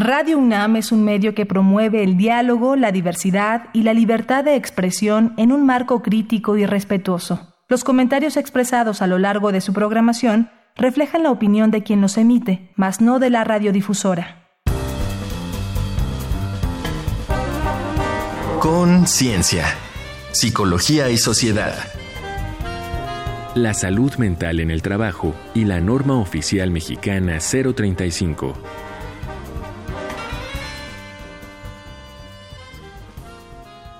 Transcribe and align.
Radio 0.00 0.38
UNAM 0.38 0.76
es 0.76 0.92
un 0.92 1.02
medio 1.02 1.34
que 1.34 1.44
promueve 1.44 2.04
el 2.04 2.16
diálogo, 2.16 2.76
la 2.76 2.92
diversidad 2.92 3.64
y 3.72 3.82
la 3.82 3.92
libertad 3.92 4.44
de 4.44 4.54
expresión 4.54 5.34
en 5.38 5.50
un 5.50 5.66
marco 5.66 6.02
crítico 6.02 6.56
y 6.56 6.64
respetuoso. 6.66 7.56
Los 7.68 7.82
comentarios 7.82 8.36
expresados 8.36 9.02
a 9.02 9.08
lo 9.08 9.18
largo 9.18 9.50
de 9.50 9.60
su 9.60 9.72
programación 9.72 10.52
reflejan 10.76 11.24
la 11.24 11.32
opinión 11.32 11.72
de 11.72 11.82
quien 11.82 12.00
los 12.00 12.16
emite, 12.16 12.70
mas 12.76 13.00
no 13.00 13.18
de 13.18 13.30
la 13.30 13.42
radiodifusora. 13.42 14.46
Conciencia, 18.60 19.64
psicología 20.30 21.10
y 21.10 21.18
sociedad. 21.18 21.74
La 23.56 23.74
salud 23.74 24.14
mental 24.14 24.60
en 24.60 24.70
el 24.70 24.80
trabajo 24.80 25.34
y 25.54 25.64
la 25.64 25.80
norma 25.80 26.14
oficial 26.20 26.70
mexicana 26.70 27.38
035. 27.40 28.54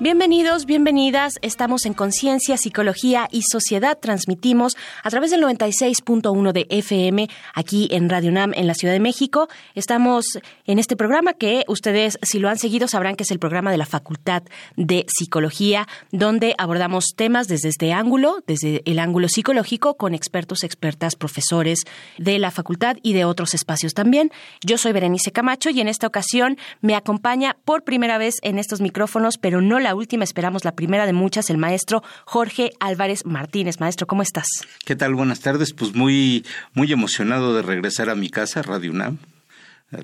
Bienvenidos, 0.01 0.65
bienvenidas. 0.65 1.41
Estamos 1.43 1.84
en 1.84 1.93
Conciencia, 1.93 2.56
Psicología 2.56 3.27
y 3.33 3.43
Sociedad. 3.43 3.98
Transmitimos 4.01 4.77
a 5.02 5.11
través 5.11 5.33
del 5.33 5.43
96.1 5.43 6.52
de 6.52 6.69
FM 6.70 7.29
aquí 7.52 7.89
en 7.91 8.09
Radio 8.09 8.30
NAM 8.30 8.53
en 8.55 8.69
la 8.69 8.75
Ciudad 8.75 8.95
de 8.95 9.01
México. 9.01 9.48
Estamos 9.75 10.39
en 10.66 10.79
este 10.79 10.95
programa 10.95 11.33
que 11.33 11.65
ustedes, 11.66 12.16
si 12.23 12.39
lo 12.39 12.48
han 12.48 12.59
seguido, 12.59 12.87
sabrán 12.87 13.16
que 13.16 13.25
es 13.25 13.33
el 13.33 13.41
programa 13.41 13.73
de 13.73 13.77
la 13.77 13.87
Facultad 13.87 14.45
de 14.77 15.05
Psicología, 15.09 15.89
donde 16.12 16.55
abordamos 16.59 17.06
temas 17.17 17.48
desde 17.48 17.69
este 17.69 17.92
ángulo, 17.92 18.45
desde 18.47 18.83
el 18.84 19.01
ángulo 19.01 19.28
psicológico, 19.28 19.97
con 19.97 20.15
expertos, 20.15 20.62
expertas, 20.62 21.17
profesores 21.17 21.80
de 22.19 22.39
la 22.39 22.53
facultad 22.53 22.98
y 23.03 23.15
de 23.15 23.25
otros 23.25 23.53
espacios 23.53 23.95
también. 23.95 24.30
Yo 24.65 24.78
soy 24.78 24.92
Berenice 24.92 25.33
Camacho 25.33 25.70
y 25.70 25.80
en 25.80 25.89
esta 25.89 26.06
ocasión 26.06 26.56
me 26.83 26.95
acompaña 26.95 27.56
por 27.65 27.83
primera 27.83 28.17
vez 28.17 28.37
en 28.42 28.61
estos 28.61 28.80
micrófonos, 28.80 29.39
pero 29.39 29.61
no 29.61 29.80
la 29.80 29.88
la 29.89 29.94
última, 29.94 30.22
esperamos 30.22 30.67
la 30.67 30.72
primera 30.72 31.06
de 31.06 31.14
muchas, 31.14 31.48
el 31.48 31.56
maestro 31.56 32.03
Jorge 32.27 32.72
Álvarez 32.78 33.25
Martínez. 33.25 33.81
Maestro, 33.81 34.06
¿cómo 34.06 34.20
estás? 34.20 34.47
¿Qué 34.84 34.94
tal? 34.97 35.14
Buenas 35.14 35.41
tardes. 35.41 35.72
Pues 35.72 35.94
muy, 35.94 36.44
muy 36.75 36.92
emocionado 36.92 37.55
de 37.55 37.62
regresar 37.62 38.11
a 38.11 38.14
mi 38.14 38.28
casa, 38.28 38.61
Radio 38.61 38.91
UNAM 38.91 39.16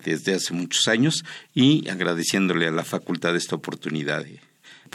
desde 0.03 0.37
hace 0.37 0.55
muchos 0.55 0.89
años 0.89 1.23
y 1.53 1.87
agradeciéndole 1.91 2.67
a 2.67 2.71
la 2.71 2.85
facultad 2.85 3.37
esta 3.37 3.57
oportunidad 3.57 4.25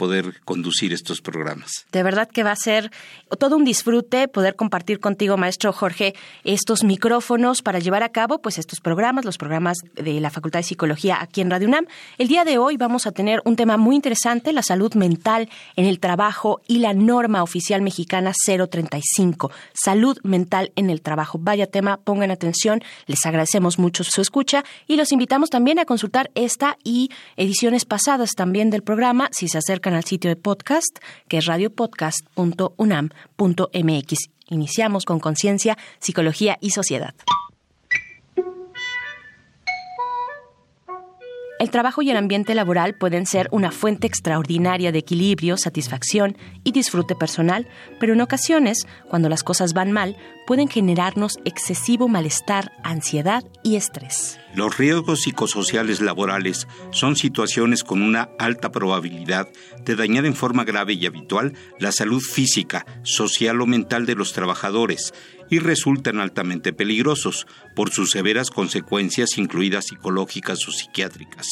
poder 0.00 0.40
conducir 0.46 0.94
estos 0.94 1.20
programas. 1.20 1.84
De 1.92 2.02
verdad 2.02 2.26
que 2.26 2.42
va 2.42 2.52
a 2.52 2.56
ser 2.56 2.90
todo 3.38 3.54
un 3.54 3.66
disfrute 3.66 4.28
poder 4.28 4.56
compartir 4.56 4.98
contigo, 4.98 5.36
maestro 5.36 5.74
Jorge, 5.74 6.14
estos 6.42 6.84
micrófonos 6.84 7.60
para 7.60 7.80
llevar 7.80 8.02
a 8.02 8.08
cabo 8.08 8.38
pues 8.38 8.56
estos 8.56 8.80
programas, 8.80 9.26
los 9.26 9.36
programas 9.36 9.76
de 9.94 10.18
la 10.22 10.30
Facultad 10.30 10.60
de 10.60 10.62
Psicología 10.62 11.18
aquí 11.20 11.42
en 11.42 11.50
Radio 11.50 11.68
UNAM. 11.68 11.84
El 12.16 12.28
día 12.28 12.46
de 12.46 12.56
hoy 12.56 12.78
vamos 12.78 13.06
a 13.06 13.12
tener 13.12 13.42
un 13.44 13.56
tema 13.56 13.76
muy 13.76 13.94
interesante, 13.94 14.54
la 14.54 14.62
salud 14.62 14.94
mental 14.94 15.50
en 15.76 15.84
el 15.84 16.00
trabajo 16.00 16.62
y 16.66 16.78
la 16.78 16.94
norma 16.94 17.42
oficial 17.42 17.82
mexicana 17.82 18.32
035, 18.46 19.50
salud 19.74 20.16
mental 20.22 20.72
en 20.76 20.88
el 20.88 21.02
trabajo. 21.02 21.38
Vaya 21.38 21.66
tema, 21.66 21.98
pongan 21.98 22.30
atención, 22.30 22.82
les 23.04 23.26
agradecemos 23.26 23.78
mucho 23.78 24.02
su 24.02 24.22
escucha 24.22 24.64
y 24.86 24.96
los 24.96 25.12
invitamos 25.12 25.50
también 25.50 25.78
a 25.78 25.84
consultar 25.84 26.30
esta 26.34 26.78
y 26.84 27.10
ediciones 27.36 27.84
pasadas 27.84 28.30
también 28.34 28.70
del 28.70 28.82
programa 28.82 29.28
si 29.32 29.46
se 29.46 29.58
acercan 29.58 29.89
al 29.94 30.04
sitio 30.04 30.30
de 30.30 30.36
podcast, 30.36 30.98
que 31.28 31.38
es 31.38 31.46
radiopodcast.unam.mx. 31.46 34.18
Iniciamos 34.48 35.04
con 35.04 35.18
conciencia, 35.20 35.76
psicología 35.98 36.56
y 36.60 36.70
sociedad. 36.70 37.14
El 41.60 41.70
trabajo 41.70 42.00
y 42.00 42.10
el 42.10 42.16
ambiente 42.16 42.54
laboral 42.54 42.94
pueden 42.94 43.26
ser 43.26 43.46
una 43.50 43.70
fuente 43.70 44.06
extraordinaria 44.06 44.92
de 44.92 45.00
equilibrio, 45.00 45.58
satisfacción 45.58 46.38
y 46.64 46.72
disfrute 46.72 47.14
personal, 47.14 47.68
pero 47.98 48.14
en 48.14 48.22
ocasiones, 48.22 48.86
cuando 49.10 49.28
las 49.28 49.42
cosas 49.42 49.74
van 49.74 49.92
mal, 49.92 50.16
pueden 50.50 50.66
generarnos 50.66 51.38
excesivo 51.44 52.08
malestar, 52.08 52.72
ansiedad 52.82 53.44
y 53.62 53.76
estrés. 53.76 54.36
Los 54.52 54.78
riesgos 54.78 55.20
psicosociales 55.20 56.00
laborales 56.00 56.66
son 56.90 57.14
situaciones 57.14 57.84
con 57.84 58.02
una 58.02 58.30
alta 58.36 58.72
probabilidad 58.72 59.48
de 59.84 59.94
dañar 59.94 60.26
en 60.26 60.34
forma 60.34 60.64
grave 60.64 60.94
y 60.94 61.06
habitual 61.06 61.52
la 61.78 61.92
salud 61.92 62.20
física, 62.20 62.84
social 63.04 63.60
o 63.60 63.66
mental 63.66 64.06
de 64.06 64.16
los 64.16 64.32
trabajadores 64.32 65.14
y 65.50 65.60
resultan 65.60 66.18
altamente 66.18 66.72
peligrosos 66.72 67.46
por 67.76 67.90
sus 67.92 68.10
severas 68.10 68.50
consecuencias, 68.50 69.38
incluidas 69.38 69.84
psicológicas 69.86 70.66
o 70.66 70.72
psiquiátricas. 70.72 71.46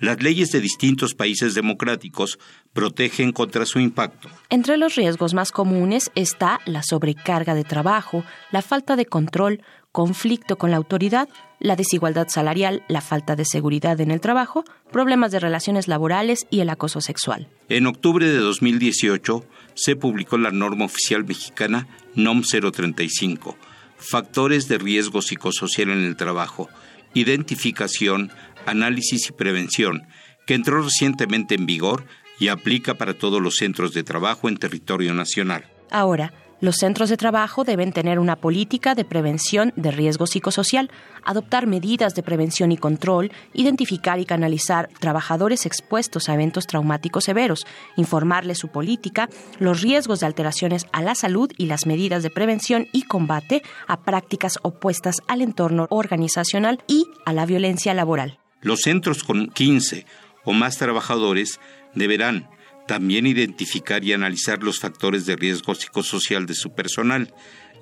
Las 0.00 0.22
leyes 0.22 0.50
de 0.50 0.60
distintos 0.60 1.14
países 1.14 1.54
democráticos 1.54 2.38
protegen 2.72 3.32
contra 3.32 3.66
su 3.66 3.80
impacto. 3.80 4.28
Entre 4.48 4.76
los 4.76 4.94
riesgos 4.94 5.34
más 5.34 5.52
comunes 5.52 6.10
está 6.14 6.60
la 6.66 6.82
sobrecarga 6.82 7.54
de 7.54 7.64
trabajo, 7.64 8.24
la 8.52 8.62
falta 8.62 8.96
de 8.96 9.06
control, 9.06 9.62
conflicto 9.92 10.56
con 10.56 10.70
la 10.70 10.76
autoridad, 10.76 11.28
la 11.58 11.76
desigualdad 11.76 12.28
salarial, 12.28 12.84
la 12.88 13.00
falta 13.00 13.34
de 13.36 13.44
seguridad 13.44 14.00
en 14.00 14.10
el 14.10 14.20
trabajo, 14.20 14.64
problemas 14.92 15.32
de 15.32 15.40
relaciones 15.40 15.88
laborales 15.88 16.46
y 16.50 16.60
el 16.60 16.70
acoso 16.70 17.00
sexual. 17.00 17.48
En 17.68 17.86
octubre 17.86 18.26
de 18.26 18.38
2018 18.38 19.44
se 19.74 19.96
publicó 19.96 20.38
la 20.38 20.52
norma 20.52 20.84
oficial 20.84 21.24
mexicana 21.24 21.88
NOM 22.14 22.42
035, 22.42 23.56
Factores 23.96 24.66
de 24.68 24.78
riesgo 24.78 25.20
psicosocial 25.20 25.90
en 25.90 26.04
el 26.04 26.16
trabajo, 26.16 26.70
identificación, 27.12 28.30
análisis 28.64 29.28
y 29.28 29.32
prevención, 29.32 30.06
que 30.46 30.54
entró 30.54 30.82
recientemente 30.82 31.54
en 31.54 31.66
vigor 31.66 32.04
y 32.40 32.48
aplica 32.48 32.94
para 32.94 33.14
todos 33.14 33.40
los 33.40 33.56
centros 33.56 33.94
de 33.94 34.02
trabajo 34.02 34.48
en 34.48 34.56
territorio 34.56 35.14
nacional. 35.14 35.64
Ahora, 35.90 36.32
los 36.60 36.76
centros 36.76 37.08
de 37.08 37.16
trabajo 37.16 37.64
deben 37.64 37.92
tener 37.92 38.18
una 38.18 38.36
política 38.36 38.94
de 38.94 39.06
prevención 39.06 39.72
de 39.76 39.90
riesgo 39.90 40.26
psicosocial, 40.26 40.90
adoptar 41.24 41.66
medidas 41.66 42.14
de 42.14 42.22
prevención 42.22 42.70
y 42.70 42.76
control, 42.76 43.32
identificar 43.54 44.18
y 44.18 44.26
canalizar 44.26 44.90
trabajadores 45.00 45.64
expuestos 45.64 46.28
a 46.28 46.34
eventos 46.34 46.66
traumáticos 46.66 47.24
severos, 47.24 47.66
informarles 47.96 48.58
su 48.58 48.68
política, 48.68 49.30
los 49.58 49.80
riesgos 49.80 50.20
de 50.20 50.26
alteraciones 50.26 50.86
a 50.92 51.00
la 51.00 51.14
salud 51.14 51.50
y 51.56 51.64
las 51.64 51.86
medidas 51.86 52.22
de 52.22 52.30
prevención 52.30 52.88
y 52.92 53.02
combate 53.02 53.62
a 53.86 54.02
prácticas 54.02 54.58
opuestas 54.62 55.22
al 55.28 55.40
entorno 55.40 55.86
organizacional 55.88 56.82
y 56.86 57.06
a 57.24 57.32
la 57.32 57.46
violencia 57.46 57.94
laboral. 57.94 58.38
Los 58.60 58.80
centros 58.80 59.24
con 59.24 59.48
15 59.48 60.04
o 60.44 60.52
más 60.52 60.76
trabajadores 60.76 61.58
deberán 61.94 62.48
también 62.86 63.26
identificar 63.26 64.02
y 64.04 64.12
analizar 64.12 64.62
los 64.62 64.80
factores 64.80 65.24
de 65.24 65.36
riesgo 65.36 65.74
psicosocial 65.74 66.46
de 66.46 66.54
su 66.54 66.72
personal, 66.72 67.32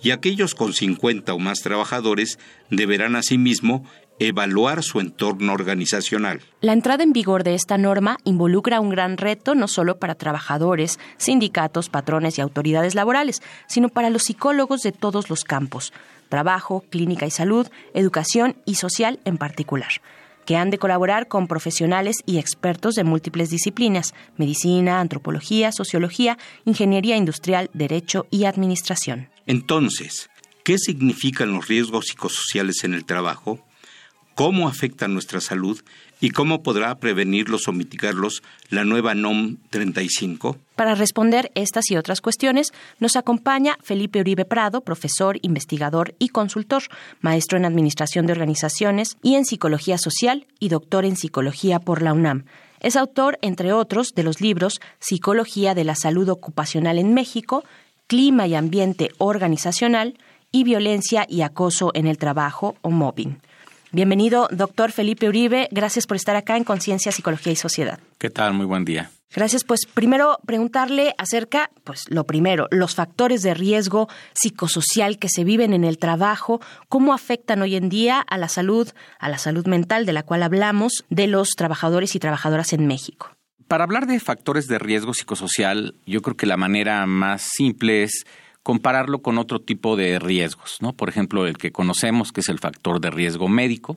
y 0.03 0.11
aquellos 0.11 0.55
con 0.55 0.75
50 0.75 1.33
o 1.33 1.39
más 1.39 1.61
trabajadores 1.61 2.39
deberán 2.71 3.17
asimismo 3.17 3.85
evaluar 4.19 4.83
su 4.83 5.01
entorno 5.01 5.53
organizacional. 5.53 6.41
La 6.61 6.73
entrada 6.73 7.05
en 7.05 7.13
vigor 7.13 7.43
de 7.43 7.55
esta 7.55 7.79
norma 7.79 8.19
involucra 8.25 8.81
un 8.81 8.91
gran 8.91 9.17
reto 9.17 9.55
no 9.55 9.69
solo 9.69 9.99
para 9.99 10.15
trabajadores, 10.15 10.99
sindicatos, 11.17 11.89
patrones 11.89 12.37
y 12.39 12.43
autoridades 12.43 12.95
laborales, 12.95 13.43
sino 13.67 13.89
para 13.89 14.11
los 14.11 14.25
psicólogos 14.25 14.83
de 14.83 14.93
todos 14.93 15.31
los 15.31 15.45
campos, 15.45 15.93
trabajo, 16.29 16.85
clínica 16.91 17.27
y 17.27 17.31
salud, 17.31 17.69
educación 17.95 18.57
y 18.65 18.75
social 18.75 19.21
en 19.25 19.39
particular 19.39 20.03
que 20.49 20.57
han 20.57 20.71
de 20.71 20.79
colaborar 20.79 21.29
con 21.29 21.47
profesionales 21.47 22.17
y 22.25 22.39
expertos 22.39 22.95
de 22.95 23.05
múltiples 23.05 23.51
disciplinas, 23.51 24.15
medicina, 24.39 24.99
antropología, 24.99 25.73
sociología, 25.73 26.39
ingeniería 26.65 27.19
industrial, 27.19 27.69
derecho 27.75 28.27
y 28.31 28.45
administración. 28.45 29.29
Entonces, 29.45 30.31
¿qué 30.65 30.79
significan 30.79 31.53
los 31.53 31.69
riesgos 31.69 32.07
psicosociales 32.07 32.83
en 32.85 32.95
el 32.95 33.05
trabajo? 33.05 33.63
¿Cómo 34.35 34.69
afectan 34.69 35.13
nuestra 35.13 35.43
salud 35.43 35.83
¿Y 36.21 36.31
cómo 36.31 36.63
podrá 36.65 36.97
prevenirlos 36.97 37.69
o 37.69 37.73
mitigarlos 37.73 38.43
la 38.71 38.85
nueva 38.85 39.15
NOM 39.15 39.57
35? 39.71 40.57
Para 40.75 40.97
responder 40.97 41.53
estas 41.55 41.91
y 41.91 41.97
otras 41.97 42.21
cuestiones, 42.21 42.73
nos 42.99 43.15
acompaña 43.15 43.79
Felipe 43.83 44.21
Uribe 44.21 44.45
Prado, 44.45 44.81
profesor, 44.81 45.39
investigador 45.43 46.15
y 46.19 46.31
consultor, 46.31 46.83
maestro 47.21 47.57
en 47.57 47.65
Administración 47.65 48.27
de 48.27 48.33
Organizaciones 48.33 49.17
y 49.23 49.37
en 49.37 49.45
Psicología 49.45 49.97
Social 49.97 50.47
y 50.59 50.71
doctor 50.71 51.05
en 51.05 51.17
Psicología 51.17 51.79
por 51.79 52.03
la 52.03 52.13
UNAM. 52.13 52.45
Es 52.81 52.97
autor, 52.97 53.39
entre 53.43 53.73
otros, 53.73 54.13
de 54.15 54.23
los 54.25 54.41
libros 54.41 54.81
Psicología 54.99 55.75
de 55.75 55.85
la 55.85 55.95
Salud 55.95 56.29
Ocupacional 56.29 56.99
en 56.99 57.15
México, 57.15 57.65
Clima 58.09 58.47
y 58.47 58.55
Ambiente 58.55 59.11
Organizacional 59.19 60.19
y 60.51 60.65
Violencia 60.65 61.27
y 61.29 61.43
Acoso 61.43 61.93
en 61.95 62.07
el 62.07 62.19
Trabajo 62.19 62.77
o 62.83 62.91
Mobbing. 62.91 63.41
Bienvenido, 63.91 64.49
doctor 64.51 64.93
Felipe 64.93 65.29
Uribe. 65.29 65.69
Gracias 65.71 66.07
por 66.07 66.17
estar 66.17 66.37
acá 66.37 66.59
en 66.59 66.65
Conciencia, 66.65 67.11
Psicología 67.11 67.53
y 67.53 67.57
Sociedad. 67.57 67.99
¿Qué 68.19 68.29
tal? 68.29 68.53
Muy 68.53 68.67
buen 68.67 68.85
día. 68.85 69.11
Gracias. 69.35 69.65
Pues 69.65 69.87
primero 69.87 70.39
preguntarle 70.45 71.15
acerca, 71.17 71.71
pues 71.85 72.05
lo 72.11 72.25
primero, 72.25 72.69
los 72.71 72.95
factores 72.95 73.43
de 73.43 73.55
riesgo 73.55 74.09
psicosocial 74.35 75.19
que 75.19 75.31
se 75.31 75.45
viven 75.45 75.73
en 75.73 75.85
el 75.85 75.97
trabajo, 75.97 76.61
cómo 76.89 77.15
afectan 77.15 77.63
hoy 77.63 77.77
en 77.77 77.89
día 77.89 78.21
a 78.21 78.37
la 78.37 78.49
salud, 78.49 78.91
a 79.19 79.29
la 79.31 79.39
salud 79.39 79.67
mental 79.67 80.05
de 80.05 80.13
la 80.13 80.23
cual 80.23 80.43
hablamos 80.43 81.05
de 81.09 81.27
los 81.27 81.51
trabajadores 81.51 82.15
y 82.15 82.19
trabajadoras 82.19 82.75
en 82.75 82.87
México. 82.87 83.31
Para 83.69 83.85
hablar 83.85 84.07
de 84.07 84.21
factores 84.21 84.67
de 84.67 84.79
riesgo 84.79 85.13
psicosocial, 85.15 85.95
yo 86.07 86.21
creo 86.23 86.37
que 86.37 86.47
la 86.47 86.57
manera 86.57 87.07
más 87.07 87.43
simple 87.43 88.03
es 88.03 88.25
compararlo 88.69 89.21
con 89.21 89.39
otro 89.39 89.61
tipo 89.61 89.97
de 89.97 90.19
riesgos, 90.19 90.77
¿no? 90.83 90.93
Por 90.93 91.09
ejemplo, 91.09 91.47
el 91.47 91.57
que 91.57 91.73
conocemos, 91.73 92.33
que 92.33 92.43
es 92.43 92.51
el 92.51 92.59
factor 92.59 93.01
de 93.01 93.09
riesgo 93.09 93.49
médico, 93.49 93.97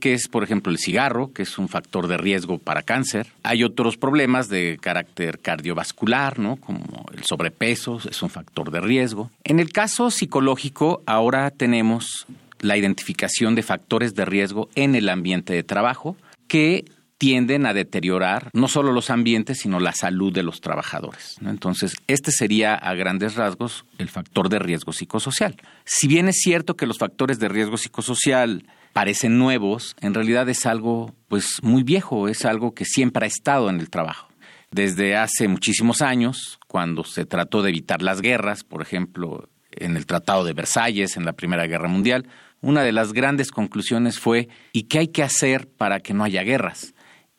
que 0.00 0.14
es, 0.14 0.26
por 0.26 0.42
ejemplo, 0.42 0.72
el 0.72 0.78
cigarro, 0.78 1.34
que 1.34 1.42
es 1.42 1.58
un 1.58 1.68
factor 1.68 2.08
de 2.08 2.16
riesgo 2.16 2.56
para 2.56 2.80
cáncer. 2.80 3.26
Hay 3.42 3.62
otros 3.62 3.98
problemas 3.98 4.48
de 4.48 4.78
carácter 4.80 5.38
cardiovascular, 5.38 6.38
¿no? 6.38 6.56
Como 6.56 7.04
el 7.12 7.24
sobrepeso, 7.24 7.98
es 8.08 8.22
un 8.22 8.30
factor 8.30 8.70
de 8.70 8.80
riesgo. 8.80 9.30
En 9.44 9.60
el 9.60 9.70
caso 9.70 10.10
psicológico, 10.10 11.02
ahora 11.04 11.50
tenemos 11.50 12.26
la 12.60 12.78
identificación 12.78 13.54
de 13.54 13.64
factores 13.64 14.14
de 14.14 14.24
riesgo 14.24 14.70
en 14.76 14.94
el 14.94 15.10
ambiente 15.10 15.52
de 15.52 15.62
trabajo 15.62 16.16
que 16.48 16.86
tienden 17.18 17.66
a 17.66 17.74
deteriorar 17.74 18.50
no 18.52 18.68
solo 18.68 18.92
los 18.92 19.10
ambientes, 19.10 19.58
sino 19.58 19.80
la 19.80 19.92
salud 19.92 20.32
de 20.32 20.42
los 20.42 20.60
trabajadores. 20.60 21.36
Entonces, 21.44 21.94
este 22.06 22.30
sería 22.32 22.74
a 22.74 22.94
grandes 22.94 23.36
rasgos 23.36 23.84
el 23.98 24.08
factor 24.08 24.48
de 24.48 24.58
riesgo 24.58 24.92
psicosocial. 24.92 25.56
Si 25.84 26.08
bien 26.08 26.28
es 26.28 26.36
cierto 26.40 26.76
que 26.76 26.86
los 26.86 26.98
factores 26.98 27.38
de 27.38 27.48
riesgo 27.48 27.76
psicosocial 27.76 28.66
parecen 28.92 29.38
nuevos, 29.38 29.96
en 30.00 30.14
realidad 30.14 30.48
es 30.48 30.66
algo 30.66 31.14
pues 31.28 31.58
muy 31.62 31.82
viejo, 31.82 32.28
es 32.28 32.44
algo 32.44 32.74
que 32.74 32.84
siempre 32.84 33.24
ha 33.24 33.28
estado 33.28 33.70
en 33.70 33.80
el 33.80 33.90
trabajo. 33.90 34.28
Desde 34.70 35.16
hace 35.16 35.46
muchísimos 35.46 36.02
años, 36.02 36.58
cuando 36.66 37.04
se 37.04 37.24
trató 37.26 37.62
de 37.62 37.70
evitar 37.70 38.02
las 38.02 38.20
guerras, 38.20 38.64
por 38.64 38.82
ejemplo, 38.82 39.48
en 39.70 39.96
el 39.96 40.06
Tratado 40.06 40.44
de 40.44 40.52
Versalles, 40.52 41.16
en 41.16 41.24
la 41.24 41.32
Primera 41.32 41.66
Guerra 41.66 41.88
Mundial, 41.88 42.26
una 42.60 42.82
de 42.82 42.92
las 42.92 43.12
grandes 43.12 43.50
conclusiones 43.50 44.18
fue 44.18 44.48
¿y 44.72 44.84
qué 44.84 45.00
hay 45.00 45.08
que 45.08 45.22
hacer 45.22 45.68
para 45.68 46.00
que 46.00 46.14
no 46.14 46.24
haya 46.24 46.42
guerras? 46.42 46.93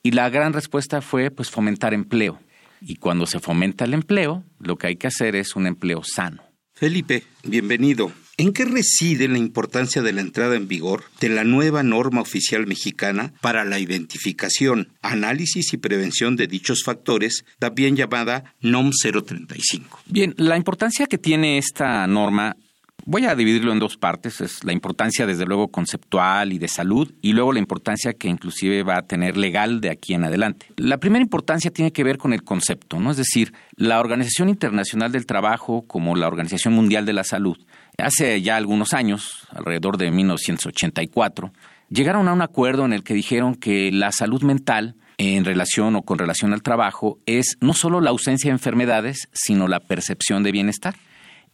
Y 0.06 0.12
la 0.12 0.30
gran 0.30 0.54
respuesta 0.54 1.02
fue 1.02 1.32
pues 1.32 1.50
fomentar 1.50 1.92
empleo. 1.96 2.40
Y 2.80 2.98
cuando 2.98 3.26
se 3.26 3.40
fomenta 3.40 3.86
el 3.86 3.96
empleo, 3.96 4.44
lo 4.60 4.78
que 4.78 4.86
hay 4.86 4.98
que 4.98 5.08
hacer 5.08 5.36
es 5.36 5.56
un 5.56 5.66
empleo 5.66 6.04
sano. 6.04 6.44
Felipe, 6.76 7.24
bienvenido. 7.44 8.12
¿En 8.38 8.54
qué 8.54 8.66
reside 8.66 9.28
la 9.28 9.40
importancia 9.40 10.04
de 10.04 10.14
la 10.14 10.22
entrada 10.22 10.58
en 10.58 10.68
vigor 10.68 11.06
de 11.22 11.30
la 11.30 11.44
nueva 11.44 11.82
norma 11.82 12.22
oficial 12.22 12.68
mexicana 12.68 13.34
para 13.42 13.66
la 13.66 13.80
identificación, 13.80 14.90
análisis 15.02 15.74
y 15.74 15.78
prevención 15.78 16.36
de 16.36 16.46
dichos 16.46 16.84
factores, 16.84 17.44
también 17.58 17.96
llamada 17.96 18.54
NOM 18.62 18.92
035? 18.92 20.02
Bien, 20.06 20.36
la 20.38 20.56
importancia 20.56 21.08
que 21.08 21.18
tiene 21.18 21.58
esta 21.58 22.06
norma 22.06 22.58
Voy 23.08 23.26
a 23.26 23.36
dividirlo 23.36 23.72
en 23.72 23.78
dos 23.78 23.98
partes, 23.98 24.42
es 24.42 24.64
la 24.64 24.74
importancia 24.74 25.28
desde 25.28 25.46
luego 25.46 25.68
conceptual 25.68 26.52
y 26.54 26.58
de 26.58 26.68
salud 26.68 27.14
y 27.22 27.34
luego 27.34 27.54
la 27.54 27.60
importancia 27.60 28.14
que 28.14 28.28
inclusive 28.28 28.82
va 28.82 28.98
a 28.98 29.04
tener 29.04 29.38
legal 29.38 29.80
de 29.80 29.92
aquí 29.92 30.16
en 30.16 30.24
adelante. 30.24 30.72
La 30.78 30.98
primera 30.98 31.22
importancia 31.22 31.70
tiene 31.70 31.92
que 31.92 32.04
ver 32.04 32.18
con 32.18 32.34
el 32.34 32.44
concepto, 32.44 33.00
¿no? 33.00 33.12
Es 33.12 33.18
decir, 33.18 33.54
la 33.76 34.00
Organización 34.00 34.50
Internacional 34.50 35.12
del 35.12 35.28
Trabajo 35.28 35.84
como 35.86 36.16
la 36.16 36.26
Organización 36.26 36.74
Mundial 36.74 37.06
de 37.06 37.14
la 37.14 37.24
Salud, 37.24 37.58
hace 38.00 38.42
ya 38.42 38.56
algunos 38.56 38.96
años, 38.96 39.48
alrededor 39.52 39.98
de 39.98 40.10
1984, 40.10 41.54
llegaron 41.90 42.28
a 42.28 42.34
un 42.34 42.42
acuerdo 42.42 42.86
en 42.86 42.94
el 42.94 43.04
que 43.04 43.14
dijeron 43.14 43.54
que 43.54 43.92
la 43.92 44.12
salud 44.12 44.42
mental 44.42 44.96
en 45.20 45.46
relación 45.46 45.96
o 45.96 46.02
con 46.02 46.18
relación 46.18 46.54
al 46.54 46.64
trabajo 46.64 47.20
es 47.28 47.58
no 47.62 47.76
solo 47.76 48.02
la 48.02 48.10
ausencia 48.10 48.50
de 48.50 48.56
enfermedades, 48.56 49.30
sino 49.32 49.68
la 49.68 49.80
percepción 49.80 50.42
de 50.42 50.52
bienestar. 50.52 50.96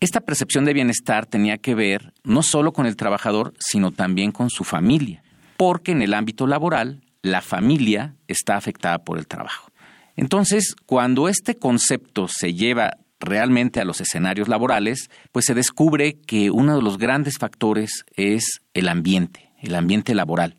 Esta 0.01 0.21
percepción 0.21 0.65
de 0.65 0.73
bienestar 0.73 1.27
tenía 1.27 1.59
que 1.59 1.75
ver 1.75 2.11
no 2.23 2.41
solo 2.41 2.73
con 2.73 2.87
el 2.87 2.95
trabajador, 2.95 3.53
sino 3.59 3.91
también 3.91 4.31
con 4.31 4.49
su 4.49 4.63
familia, 4.63 5.21
porque 5.57 5.91
en 5.91 6.01
el 6.01 6.15
ámbito 6.15 6.47
laboral 6.47 7.03
la 7.21 7.41
familia 7.41 8.15
está 8.27 8.55
afectada 8.55 9.03
por 9.03 9.19
el 9.19 9.27
trabajo. 9.27 9.71
Entonces, 10.15 10.75
cuando 10.87 11.29
este 11.29 11.55
concepto 11.55 12.27
se 12.27 12.55
lleva 12.55 12.97
realmente 13.19 13.79
a 13.79 13.85
los 13.85 14.01
escenarios 14.01 14.47
laborales, 14.47 15.11
pues 15.31 15.45
se 15.45 15.53
descubre 15.53 16.17
que 16.25 16.49
uno 16.49 16.75
de 16.75 16.81
los 16.81 16.97
grandes 16.97 17.37
factores 17.37 18.03
es 18.15 18.61
el 18.73 18.89
ambiente, 18.89 19.51
el 19.59 19.75
ambiente 19.75 20.15
laboral. 20.15 20.55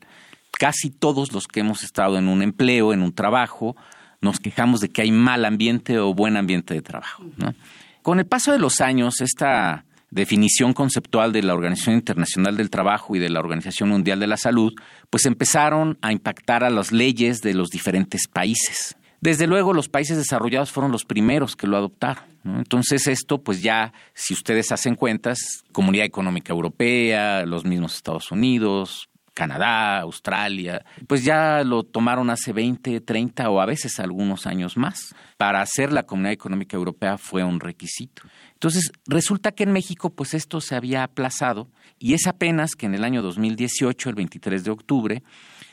Casi 0.57 0.91
todos 0.91 1.33
los 1.33 1.49
que 1.49 1.59
hemos 1.59 1.83
estado 1.83 2.17
en 2.17 2.29
un 2.29 2.43
empleo, 2.43 2.93
en 2.93 3.03
un 3.03 3.13
trabajo, 3.13 3.75
nos 4.21 4.39
quejamos 4.39 4.81
de 4.81 4.89
que 4.89 5.03
hay 5.03 5.11
mal 5.11 5.45
ambiente 5.45 5.99
o 5.99 6.15
buen 6.15 6.37
ambiente 6.37 6.75
de 6.75 6.83
trabajo. 6.83 7.25
¿no? 7.39 7.53
Con 8.03 8.19
el 8.19 8.27
paso 8.27 8.51
de 8.51 8.59
los 8.59 8.81
años, 8.81 9.21
esta 9.21 9.85
definición 10.11 10.73
conceptual 10.75 11.33
de 11.33 11.43
la 11.43 11.55
Organización 11.55 11.95
Internacional 11.95 12.57
del 12.57 12.69
Trabajo 12.69 13.15
y 13.15 13.21
de 13.21 13.31
la 13.31 13.39
Organización 13.39 13.91
Mundial 13.91 14.19
de 14.19 14.27
la 14.27 14.37
Salud, 14.37 14.73
pues 15.09 15.25
empezaron 15.25 15.99
a 16.03 16.13
impactar 16.13 16.65
a 16.65 16.71
las 16.71 16.91
leyes 16.91 17.43
de 17.43 17.55
los 17.55 17.71
diferentes 17.71 18.27
países. 18.27 18.97
Desde 19.21 19.47
luego, 19.47 19.73
los 19.73 19.89
países 19.89 20.17
desarrollados 20.17 20.73
fueron 20.73 20.91
los 20.91 21.05
primeros 21.05 21.55
que 21.55 21.69
lo 21.69 21.77
adoptaron. 21.77 22.25
Entonces, 22.45 23.07
esto, 23.07 23.41
pues 23.41 23.63
ya, 23.63 23.93
si 24.15 24.35
ustedes 24.35 24.73
hacen 24.73 24.97
cuentas, 24.97 25.63
Comunidad 25.71 26.05
Económica 26.05 26.53
Europea, 26.53 27.47
los 27.47 27.65
mismos 27.65 27.95
Estados 27.95 28.33
Unidos, 28.33 29.09
Canadá, 29.35 30.01
Australia, 30.01 30.85
pues 31.07 31.25
ya 31.25 31.65
lo 31.65 31.85
tomaron 31.85 32.31
hace 32.31 32.53
20, 32.53 33.01
30 33.01 33.49
o 33.51 33.61
a 33.61 33.67
veces 33.67 33.99
algunos 33.99 34.47
años 34.47 34.77
más. 34.77 35.15
Para 35.37 35.63
hacer 35.63 35.93
la 35.93 36.05
Comunidad 36.05 36.33
Económica 36.33 36.77
Europea 36.77 37.19
fue 37.19 37.43
un 37.43 37.61
requisito. 37.61 38.23
Entonces, 38.55 38.93
resulta 39.07 39.53
que 39.53 39.65
en 39.65 39.73
México 39.73 40.11
pues 40.11 40.35
esto 40.35 40.61
se 40.61 40.77
había 40.77 41.03
aplazado 41.03 41.71
y 41.99 42.15
es 42.15 42.27
apenas 42.27 42.75
que 42.75 42.87
en 42.87 42.95
el 42.95 43.05
año 43.05 43.23
2018, 43.23 44.11
el 44.11 44.15
23 44.15 44.65
de 44.65 44.71
octubre, 44.71 45.23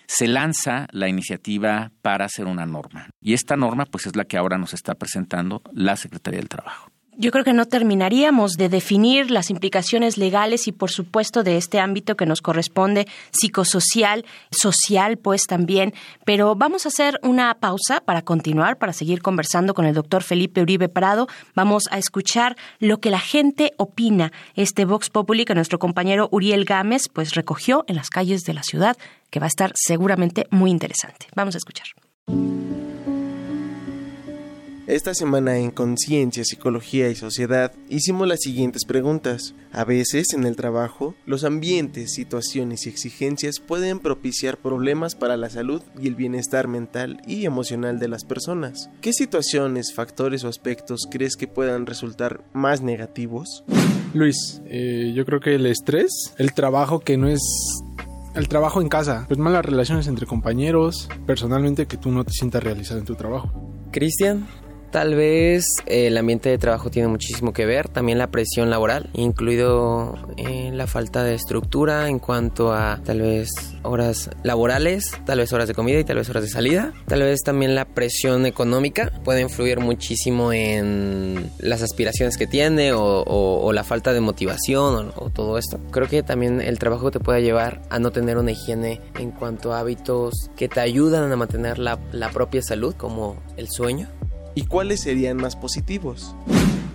se 0.08 0.28
lanza 0.28 0.88
la 0.92 1.08
iniciativa 1.08 1.92
para 2.02 2.26
hacer 2.26 2.48
una 2.48 2.66
norma. 2.66 3.10
Y 3.22 3.34
esta 3.34 3.56
norma 3.56 3.86
pues 3.86 4.08
es 4.08 4.16
la 4.16 4.26
que 4.26 4.38
ahora 4.38 4.58
nos 4.58 4.74
está 4.74 4.96
presentando 4.96 5.62
la 5.72 5.96
Secretaría 5.98 6.40
del 6.40 6.50
Trabajo. 6.50 6.90
Yo 7.21 7.31
creo 7.31 7.44
que 7.44 7.51
no 7.51 7.66
terminaríamos 7.66 8.54
de 8.54 8.69
definir 8.69 9.30
las 9.30 9.50
implicaciones 9.50 10.18
legales 10.18 10.69
y, 10.69 10.71
por 10.71 10.89
supuesto, 10.89 11.44
de 11.44 11.57
este 11.57 11.81
ámbito 11.81 12.16
que 12.16 12.25
nos 12.25 12.39
corresponde, 12.39 13.10
psicosocial, 13.31 14.24
social, 14.51 15.18
pues 15.18 15.42
también. 15.42 15.94
Pero 16.24 16.56
vamos 16.56 16.86
a 16.86 16.88
hacer 16.88 17.19
una 17.21 17.54
pausa 17.56 18.00
para 18.00 18.21
continuar, 18.21 18.77
para 18.77 18.94
seguir 18.94 19.21
conversando 19.21 19.74
con 19.74 19.86
el 19.86 19.95
doctor 19.95 20.24
Felipe 20.24 20.62
Uribe 20.62 20.88
Prado. 20.88 21.27
Vamos 21.56 21.89
a 21.92 21.98
escuchar 21.98 22.56
lo 22.80 23.01
que 23.01 23.10
la 23.12 23.19
gente 23.19 23.74
opina. 23.75 24.31
Este 24.56 24.86
Vox 24.86 25.10
Populi 25.10 25.44
que 25.44 25.56
nuestro 25.56 25.77
compañero 25.77 26.30
Uriel 26.31 26.63
Gámez, 26.63 27.10
pues 27.10 27.36
recogió 27.36 27.83
en 27.89 27.98
las 27.98 28.10
calles 28.10 28.44
de 28.44 28.54
la 28.54 28.63
ciudad, 28.63 28.95
que 29.30 29.42
va 29.42 29.48
a 29.48 29.50
estar 29.50 29.74
seguramente 29.75 30.48
muy 30.51 30.72
interesante. 30.72 31.27
Vamos 31.36 31.56
a 31.56 31.57
escuchar. 31.57 31.88
Esta 34.89 35.13
semana 35.13 35.60
en 35.60 35.69
Conciencia, 35.69 36.43
Psicología 36.43 37.12
y 37.12 37.15
Sociedad 37.15 37.72
hicimos 37.89 38.27
las 38.27 38.39
siguientes 38.39 38.86
preguntas. 38.86 39.53
A 39.72 39.84
veces 39.84 40.34
en 40.34 40.46
el 40.48 40.55
trabajo, 40.55 41.13
los 41.27 41.43
ambientes, 41.43 42.15
situaciones 42.15 42.88
y 42.88 42.89
exigencias 42.89 43.60
pueden 43.60 44.00
propiciar 44.00 44.58
problemas 44.58 45.13
para 45.13 45.38
la 45.38 45.51
salud 45.51 45.84
y 46.01 46.08
el 46.08 46.15
bienestar 46.15 46.67
mental 46.67 47.22
y 47.27 47.46
emocional 47.46 48.00
de 48.00 48.08
las 48.08 48.25
personas. 48.25 48.89
¿Qué 49.00 49.13
situaciones, 49.13 49.93
factores 49.93 50.43
o 50.43 50.48
aspectos 50.48 51.01
crees 51.12 51.36
que 51.36 51.46
puedan 51.46 51.86
resultar 51.86 52.43
más 52.53 52.81
negativos? 52.81 53.63
Luis, 54.15 54.60
eh, 54.65 55.13
yo 55.15 55.24
creo 55.24 55.39
que 55.39 55.53
el 55.53 55.67
estrés, 55.67 56.34
el 56.39 56.53
trabajo 56.53 57.01
que 57.01 57.15
no 57.15 57.27
es 57.27 57.43
el 58.34 58.48
trabajo 58.48 58.81
en 58.81 58.89
casa, 58.89 59.25
pues 59.27 59.39
malas 59.39 59.63
relaciones 59.63 60.08
entre 60.08 60.25
compañeros, 60.25 61.10
personalmente 61.27 61.86
que 61.86 61.98
tú 61.98 62.10
no 62.10 62.24
te 62.24 62.31
sientas 62.31 62.63
realizado 62.63 63.00
en 63.00 63.05
tu 63.05 63.13
trabajo. 63.13 63.51
Cristian, 63.91 64.48
Tal 64.91 65.13
vez 65.13 65.65
el 65.86 66.17
ambiente 66.17 66.50
de 66.50 66.58
trabajo 66.58 66.89
tiene 66.89 67.08
muchísimo 67.08 67.53
que 67.53 67.67
ver, 67.67 67.89
también 67.89 68.17
la 68.17 68.31
presión 68.31 68.72
laboral, 68.72 69.12
incluido 69.13 70.15
eh, 70.38 70.72
la 70.74 70.88
falta 70.88 71.24
de 71.24 71.36
estructura 71.36 72.10
en 72.10 72.17
cuanto 72.17 72.74
a 72.74 73.00
tal 73.03 73.22
vez 73.22 73.50
horas 73.84 74.31
laborales, 74.41 75.12
tal 75.25 75.39
vez 75.39 75.53
horas 75.53 75.67
de 75.67 75.75
comida 75.75 76.00
y 76.00 76.03
tal 76.03 76.17
vez 76.17 76.29
horas 76.29 76.43
de 76.43 76.50
salida. 76.50 76.91
Tal 77.08 77.22
vez 77.22 77.41
también 77.43 77.75
la 77.75 77.86
presión 77.86 78.48
económica 78.48 79.12
puede 79.24 79.41
influir 79.41 79.79
muchísimo 79.79 80.51
en 80.53 81.51
las 81.60 81.84
aspiraciones 81.84 82.36
que 82.38 82.48
tiene 82.48 82.91
o, 82.93 83.72
la 83.72 83.84
falta 83.84 84.13
de 84.13 84.22
motivación 84.22 85.12
o, 85.15 85.29
todo 85.29 85.60
esto. 85.60 85.79
Creo 85.91 86.08
que 86.08 86.24
también 86.24 86.62
el 86.62 86.79
trabajo 86.79 87.12
te 87.12 87.19
puede 87.19 87.43
llevar 87.43 87.84
a 87.91 88.00
no 88.00 88.10
tener 88.10 88.39
una 88.39 88.51
higiene 88.51 89.00
en 89.19 89.29
cuanto 89.29 89.74
a 89.74 89.79
hábitos 89.79 90.34
que 90.55 90.67
te 90.67 90.79
ayudan 90.79 91.31
a 91.31 91.36
mantener 91.36 91.77
la 91.77 92.31
propia 92.34 92.63
salud, 92.63 92.96
como 92.96 93.38
el 93.55 93.67
sueño 93.69 94.10
¿Y 94.56 94.63
cuáles 94.63 95.01
serían 95.01 95.38
más 95.38 95.56
positivos? 95.56 96.36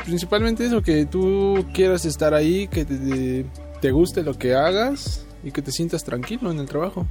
Principalmente 0.04 0.66
eso, 0.66 0.82
que 0.82 1.06
tú 1.06 1.64
quieras 1.73 2.04
estar 2.04 2.34
ahí, 2.34 2.68
que 2.68 2.84
te, 2.84 3.90
guste 3.90 4.23
lo 4.23 4.34
que 4.34 4.54
hagas 4.54 5.25
y 5.42 5.50
que 5.50 5.62
te 5.62 5.73
sientas 5.73 6.04
tranquilo 6.04 6.50
en 6.50 6.58
el 6.58 6.66
trabajo 6.66 7.06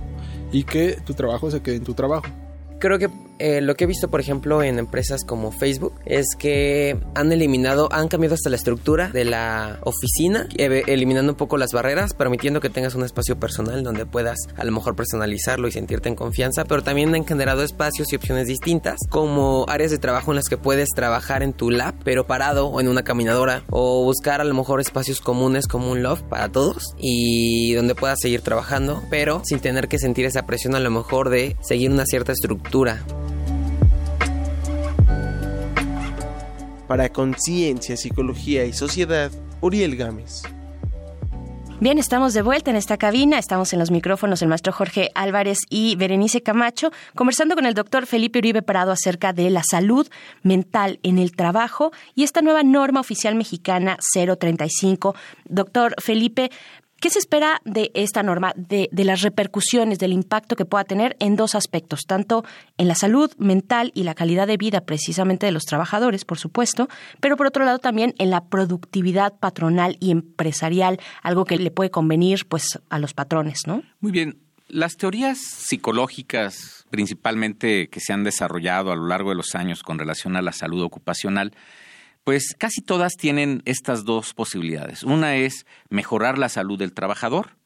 y 0.51 0.63
que 0.63 0.97
tu 1.05 1.13
trabajo 1.13 1.49
se 1.49 1.61
quede 1.61 1.77
en 1.77 1.83
tu 1.83 1.93
trabajo. 1.93 2.25
Creo 2.79 2.99
que 2.99 3.09
Eh, 3.43 3.59
lo 3.59 3.75
que 3.75 3.83
he 3.83 3.87
visto, 3.87 4.09
por 4.09 4.21
ejemplo, 4.21 4.63
en 4.63 4.79
empresas 4.79 5.25
como 5.25 5.51
Facebook 5.51 5.95
es 6.05 6.27
que 6.39 6.97
han 7.13 7.29
eliminado, 7.33 7.89
han 7.91 8.07
cambiado 8.07 8.35
hasta 8.35 8.49
la 8.49 8.55
estructura 8.55 9.09
de 9.09 9.25
la 9.25 9.79
oficina, 9.83 10.47
eliminando 10.57 11.33
un 11.33 11.37
poco 11.37 11.57
las 11.57 11.73
barreras, 11.73 12.13
permitiendo 12.13 12.61
que 12.61 12.69
tengas 12.69 12.95
un 12.95 13.03
espacio 13.03 13.37
personal 13.37 13.83
donde 13.83 14.05
puedas 14.05 14.37
a 14.55 14.63
lo 14.63 14.71
mejor 14.71 14.95
personalizarlo 14.95 15.67
y 15.67 15.73
sentirte 15.73 16.07
en 16.07 16.15
confianza, 16.15 16.63
pero 16.63 16.83
también 16.83 17.13
han 17.13 17.25
generado 17.25 17.63
espacios 17.63 18.13
y 18.13 18.15
opciones 18.15 18.47
distintas, 18.47 18.97
como 19.09 19.65
áreas 19.67 19.91
de 19.91 19.97
trabajo 19.97 20.31
en 20.31 20.37
las 20.37 20.47
que 20.47 20.55
puedes 20.55 20.87
trabajar 20.95 21.43
en 21.43 21.51
tu 21.51 21.69
lab, 21.69 21.95
pero 22.05 22.25
parado 22.25 22.67
o 22.67 22.79
en 22.79 22.87
una 22.87 23.03
caminadora, 23.03 23.65
o 23.69 24.05
buscar 24.05 24.39
a 24.39 24.45
lo 24.45 24.53
mejor 24.53 24.79
espacios 24.79 25.19
comunes 25.19 25.67
como 25.67 25.91
un 25.91 26.01
loft 26.01 26.23
para 26.29 26.49
todos 26.49 26.95
y 26.97 27.73
donde 27.73 27.93
puedas 27.93 28.19
seguir 28.21 28.39
trabajando, 28.39 29.03
pero 29.09 29.41
sin 29.43 29.59
tener 29.59 29.89
que 29.89 29.99
sentir 29.99 30.25
esa 30.25 30.45
presión 30.45 30.75
a 30.75 30.79
lo 30.79 30.91
mejor 30.91 31.29
de 31.29 31.57
seguir 31.59 31.91
una 31.91 32.05
cierta 32.05 32.31
estructura. 32.31 33.03
Para 36.87 37.09
Conciencia, 37.09 37.97
Psicología 37.97 38.65
y 38.65 38.73
Sociedad, 38.73 39.31
Uriel 39.61 39.95
Gámez. 39.95 40.43
Bien, 41.83 41.97
estamos 41.97 42.33
de 42.33 42.41
vuelta 42.41 42.71
en 42.71 42.77
esta 42.77 42.95
cabina. 42.95 43.37
Estamos 43.37 43.73
en 43.73 43.79
los 43.79 43.91
micrófonos 43.91 44.41
el 44.41 44.47
maestro 44.47 44.71
Jorge 44.71 45.11
Álvarez 45.15 45.57
y 45.69 45.97
Berenice 45.97 46.41
Camacho, 46.41 46.91
conversando 47.13 47.55
con 47.55 47.65
el 47.65 47.73
doctor 47.73 48.05
Felipe 48.05 48.39
Uribe 48.39 48.61
Parado 48.61 48.93
acerca 48.93 49.33
de 49.33 49.49
la 49.49 49.63
salud 49.69 50.07
mental 50.43 50.99
en 51.03 51.19
el 51.19 51.33
trabajo 51.33 51.91
y 52.15 52.23
esta 52.23 52.41
nueva 52.41 52.63
norma 52.63 53.01
oficial 53.01 53.35
mexicana 53.35 53.97
035. 54.13 55.13
Doctor 55.43 55.95
Felipe, 55.99 56.51
¿Qué 57.03 57.09
se 57.09 57.19
espera 57.19 57.61
de 57.65 57.91
esta 57.95 58.23
norma, 58.23 58.53
de, 58.55 58.87
las 58.93 59.23
repercusiones, 59.23 59.99
del 59.99 60.13
impacto 60.13 60.55
que 60.55 60.63
pueda 60.63 60.85
tener 60.85 61.17
en 61.19 61.35
dos 61.35 61.53
aspectos, 61.53 62.05
tanto 62.07 62.45
en 62.77 62.87
la 62.87 62.95
salud 62.95 63.29
mental 63.37 63.91
y 63.93 64.03
la 64.03 64.15
calidad 64.15 64.47
de 64.47 64.55
vida 64.55 64.85
precisamente 64.85 65.45
de 65.45 65.51
los 65.51 65.65
trabajadores, 65.65 66.23
por 66.23 66.37
supuesto, 66.37 66.87
pero 67.19 67.35
por 67.35 67.47
otro 67.47 67.65
lado 67.65 67.79
también 67.79 68.15
en 68.19 68.29
la 68.29 68.45
productividad 68.45 69.37
patronal 69.37 69.97
y 69.99 70.11
empresarial, 70.11 70.97
algo 71.23 71.43
que 71.43 71.57
le 71.57 71.71
puede 71.71 71.91
convenir 71.91 72.45
pues 72.47 72.79
a 72.89 72.99
los 72.99 73.13
patrones, 73.13 73.63
¿no? 73.67 73.83
Muy 73.99 74.13
bien. 74.13 74.37
Las 74.69 74.95
teorías 74.95 75.39
psicológicas, 75.39 76.85
principalmente 76.89 77.89
que 77.89 77.99
se 77.99 78.13
han 78.13 78.23
desarrollado 78.23 78.93
a 78.93 78.95
lo 78.95 79.07
largo 79.07 79.31
de 79.31 79.35
los 79.35 79.55
años 79.55 79.83
con 79.83 79.99
relación 79.99 80.37
a 80.37 80.41
la 80.41 80.53
salud 80.53 80.81
ocupacional, 80.81 81.51
pues 82.23 82.55
casi 82.57 82.81
todas 82.81 83.13
tienen 83.13 83.61
estas 83.65 84.05
dos 84.05 84.33
posibilidades. 84.33 85.03
Una 85.03 85.35
es 85.35 85.65
mejorar 85.89 86.37
la 86.37 86.49
salud 86.49 86.79
del 86.79 86.93
trabajador 86.93 87.57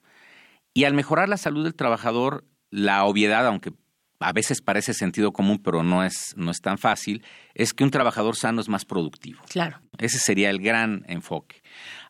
y 0.73 0.85
al 0.85 0.93
mejorar 0.93 1.29
la 1.29 1.37
salud 1.37 1.63
del 1.63 1.75
trabajador, 1.75 2.45
la 2.69 3.03
obviedad, 3.05 3.45
aunque 3.47 3.73
a 4.19 4.33
veces 4.33 4.61
parece 4.61 4.93
sentido 4.93 5.31
común, 5.31 5.59
pero 5.59 5.83
no 5.83 6.03
es, 6.03 6.33
no 6.35 6.51
es 6.51 6.61
tan 6.61 6.77
fácil, 6.77 7.23
es 7.53 7.73
que 7.73 7.83
un 7.83 7.91
trabajador 7.91 8.35
sano 8.35 8.61
es 8.61 8.69
más 8.69 8.85
productivo. 8.85 9.41
Claro. 9.49 9.79
Ese 9.97 10.19
sería 10.19 10.49
el 10.49 10.59
gran 10.59 11.03
enfoque. 11.07 11.61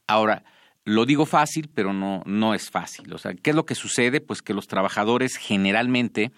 Ahora, 0.08 0.44
lo 0.86 1.06
digo 1.06 1.26
fácil, 1.26 1.70
pero 1.74 1.92
no, 1.92 2.24
no 2.26 2.54
es 2.54 2.70
fácil. 2.70 3.14
O 3.14 3.18
sea, 3.18 3.34
¿qué 3.34 3.50
es 3.50 3.56
lo 3.56 3.66
que 3.66 3.76
sucede? 3.76 4.22
Pues 4.22 4.42
que 4.42 4.54
los 4.54 4.68
trabajadores 4.68 5.36
generalmente 5.36 6.32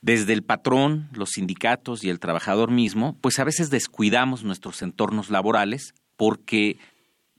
desde 0.00 0.32
el 0.32 0.42
patrón, 0.42 1.08
los 1.12 1.30
sindicatos 1.30 2.04
y 2.04 2.10
el 2.10 2.20
trabajador 2.20 2.70
mismo, 2.70 3.16
pues 3.20 3.38
a 3.38 3.44
veces 3.44 3.70
descuidamos 3.70 4.44
nuestros 4.44 4.82
entornos 4.82 5.30
laborales 5.30 5.94
porque 6.16 6.78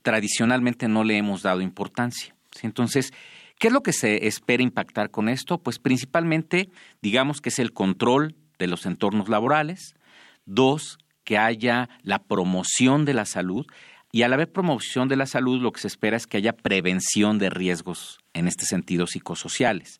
tradicionalmente 0.02 0.88
no 0.88 1.04
le 1.04 1.16
hemos 1.16 1.42
dado 1.42 1.60
importancia. 1.60 2.34
Entonces, 2.62 3.12
¿qué 3.58 3.68
es 3.68 3.72
lo 3.72 3.82
que 3.82 3.92
se 3.92 4.26
espera 4.26 4.62
impactar 4.62 5.10
con 5.10 5.28
esto? 5.28 5.58
Pues 5.58 5.78
principalmente, 5.78 6.70
digamos 7.00 7.40
que 7.40 7.48
es 7.48 7.58
el 7.58 7.72
control 7.72 8.34
de 8.58 8.66
los 8.66 8.86
entornos 8.86 9.28
laborales. 9.28 9.94
Dos, 10.44 10.98
que 11.24 11.38
haya 11.38 11.88
la 12.02 12.22
promoción 12.22 13.04
de 13.04 13.14
la 13.14 13.24
salud. 13.24 13.66
Y 14.12 14.22
al 14.22 14.32
haber 14.32 14.50
promoción 14.50 15.08
de 15.08 15.16
la 15.16 15.26
salud, 15.26 15.60
lo 15.60 15.72
que 15.72 15.80
se 15.80 15.86
espera 15.86 16.16
es 16.16 16.26
que 16.26 16.38
haya 16.38 16.52
prevención 16.52 17.38
de 17.38 17.50
riesgos 17.50 18.18
en 18.34 18.48
este 18.48 18.64
sentido 18.64 19.06
psicosociales. 19.06 19.98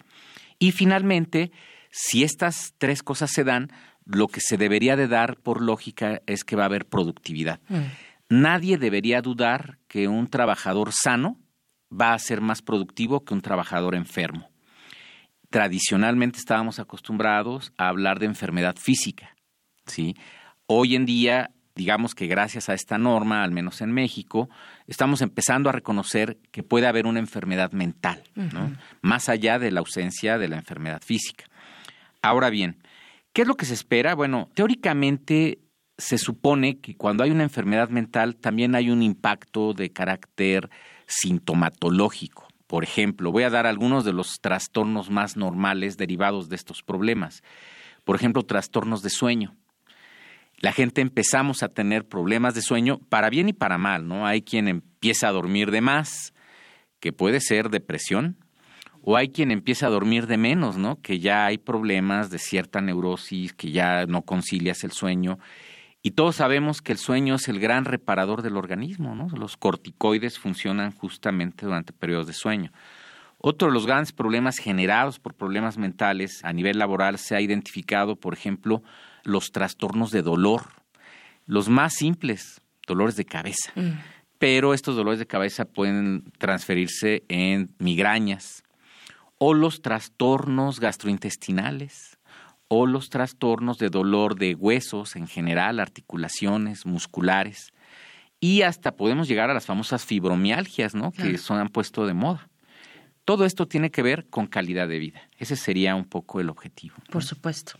Y 0.58 0.72
finalmente, 0.72 1.52
si 1.90 2.24
estas 2.24 2.74
tres 2.78 3.02
cosas 3.02 3.30
se 3.30 3.44
dan, 3.44 3.70
lo 4.04 4.28
que 4.28 4.40
se 4.40 4.56
debería 4.56 4.96
de 4.96 5.08
dar 5.08 5.36
por 5.36 5.62
lógica 5.62 6.22
es 6.26 6.44
que 6.44 6.56
va 6.56 6.64
a 6.64 6.66
haber 6.66 6.86
productividad. 6.86 7.60
Mm. 7.68 7.80
Nadie 8.28 8.78
debería 8.78 9.22
dudar 9.22 9.78
que 9.88 10.08
un 10.08 10.28
trabajador 10.28 10.92
sano 10.92 11.38
va 11.92 12.14
a 12.14 12.18
ser 12.18 12.40
más 12.40 12.62
productivo 12.62 13.24
que 13.24 13.34
un 13.34 13.42
trabajador 13.42 13.94
enfermo. 13.94 14.50
Tradicionalmente 15.50 16.38
estábamos 16.38 16.78
acostumbrados 16.78 17.72
a 17.76 17.88
hablar 17.88 18.20
de 18.20 18.26
enfermedad 18.26 18.76
física. 18.76 19.34
¿sí? 19.86 20.14
Hoy 20.66 20.94
en 20.94 21.06
día, 21.06 21.50
digamos 21.74 22.14
que 22.14 22.28
gracias 22.28 22.68
a 22.68 22.74
esta 22.74 22.98
norma, 22.98 23.42
al 23.42 23.50
menos 23.50 23.80
en 23.80 23.90
México, 23.90 24.48
estamos 24.86 25.22
empezando 25.22 25.68
a 25.68 25.72
reconocer 25.72 26.38
que 26.52 26.62
puede 26.62 26.86
haber 26.86 27.06
una 27.06 27.18
enfermedad 27.18 27.72
mental, 27.72 28.22
más 29.02 29.28
allá 29.28 29.58
de 29.58 29.72
la 29.72 29.80
ausencia 29.80 30.38
de 30.38 30.48
la 30.48 30.56
enfermedad 30.56 31.02
física. 31.04 31.49
Ahora 32.22 32.50
bien, 32.50 32.82
¿qué 33.32 33.42
es 33.42 33.48
lo 33.48 33.56
que 33.56 33.66
se 33.66 33.74
espera? 33.74 34.14
Bueno, 34.14 34.50
teóricamente 34.54 35.60
se 35.98 36.18
supone 36.18 36.80
que 36.80 36.96
cuando 36.96 37.22
hay 37.22 37.30
una 37.30 37.42
enfermedad 37.42 37.90
mental 37.90 38.36
también 38.36 38.74
hay 38.74 38.90
un 38.90 39.02
impacto 39.02 39.74
de 39.74 39.92
carácter 39.92 40.70
sintomatológico. 41.06 42.48
Por 42.66 42.84
ejemplo, 42.84 43.32
voy 43.32 43.42
a 43.42 43.50
dar 43.50 43.66
algunos 43.66 44.04
de 44.04 44.12
los 44.12 44.40
trastornos 44.40 45.10
más 45.10 45.36
normales 45.36 45.96
derivados 45.96 46.48
de 46.48 46.56
estos 46.56 46.82
problemas. 46.82 47.42
Por 48.04 48.16
ejemplo, 48.16 48.44
trastornos 48.44 49.02
de 49.02 49.10
sueño. 49.10 49.56
La 50.58 50.72
gente 50.72 51.00
empezamos 51.00 51.62
a 51.62 51.68
tener 51.68 52.06
problemas 52.06 52.54
de 52.54 52.62
sueño 52.62 52.98
para 53.08 53.30
bien 53.30 53.48
y 53.48 53.52
para 53.52 53.78
mal, 53.78 54.06
¿no? 54.06 54.26
Hay 54.26 54.42
quien 54.42 54.68
empieza 54.68 55.28
a 55.28 55.32
dormir 55.32 55.70
de 55.70 55.80
más, 55.80 56.34
que 57.00 57.12
puede 57.12 57.40
ser 57.40 57.70
depresión, 57.70 58.36
o 59.02 59.16
hay 59.16 59.30
quien 59.30 59.50
empieza 59.50 59.86
a 59.86 59.90
dormir 59.90 60.26
de 60.26 60.36
menos, 60.36 60.76
¿no? 60.76 61.00
Que 61.00 61.18
ya 61.18 61.46
hay 61.46 61.58
problemas 61.58 62.30
de 62.30 62.38
cierta 62.38 62.80
neurosis, 62.80 63.52
que 63.52 63.70
ya 63.70 64.06
no 64.06 64.22
concilias 64.22 64.84
el 64.84 64.92
sueño. 64.92 65.38
Y 66.02 66.12
todos 66.12 66.36
sabemos 66.36 66.80
que 66.80 66.92
el 66.92 66.98
sueño 66.98 67.34
es 67.34 67.48
el 67.48 67.60
gran 67.60 67.84
reparador 67.84 68.42
del 68.42 68.56
organismo, 68.56 69.14
¿no? 69.14 69.28
Los 69.36 69.56
corticoides 69.56 70.38
funcionan 70.38 70.92
justamente 70.92 71.66
durante 71.66 71.92
periodos 71.92 72.26
de 72.26 72.32
sueño. 72.32 72.72
Otro 73.38 73.68
de 73.68 73.74
los 73.74 73.86
grandes 73.86 74.12
problemas 74.12 74.58
generados 74.58 75.18
por 75.18 75.34
problemas 75.34 75.78
mentales 75.78 76.44
a 76.44 76.52
nivel 76.52 76.78
laboral 76.78 77.18
se 77.18 77.34
ha 77.34 77.40
identificado, 77.40 78.16
por 78.16 78.34
ejemplo, 78.34 78.82
los 79.24 79.50
trastornos 79.50 80.10
de 80.10 80.22
dolor. 80.22 80.62
Los 81.46 81.68
más 81.68 81.94
simples, 81.94 82.60
dolores 82.86 83.16
de 83.16 83.24
cabeza. 83.24 83.72
Mm. 83.74 83.92
Pero 84.38 84.72
estos 84.72 84.96
dolores 84.96 85.18
de 85.18 85.26
cabeza 85.26 85.64
pueden 85.64 86.24
transferirse 86.38 87.24
en 87.28 87.74
migrañas, 87.78 88.62
o 89.42 89.54
los 89.54 89.80
trastornos 89.80 90.80
gastrointestinales 90.80 92.18
o 92.68 92.86
los 92.86 93.08
trastornos 93.08 93.78
de 93.78 93.88
dolor 93.88 94.36
de 94.36 94.54
huesos 94.54 95.16
en 95.16 95.26
general, 95.26 95.80
articulaciones, 95.80 96.84
musculares 96.84 97.72
y 98.38 98.62
hasta 98.62 98.92
podemos 98.96 99.28
llegar 99.28 99.50
a 99.50 99.54
las 99.54 99.64
famosas 99.64 100.04
fibromialgias, 100.04 100.94
¿no? 100.94 101.10
Que 101.10 101.38
son 101.38 101.58
han 101.58 101.70
puesto 101.70 102.06
de 102.06 102.12
moda. 102.12 102.50
Todo 103.24 103.46
esto 103.46 103.66
tiene 103.66 103.90
que 103.90 104.02
ver 104.02 104.26
con 104.28 104.46
calidad 104.46 104.88
de 104.88 104.98
vida. 104.98 105.22
Ese 105.38 105.56
sería 105.56 105.94
un 105.94 106.04
poco 106.04 106.40
el 106.40 106.50
objetivo. 106.50 106.96
Por 107.10 107.24
supuesto. 107.24 107.72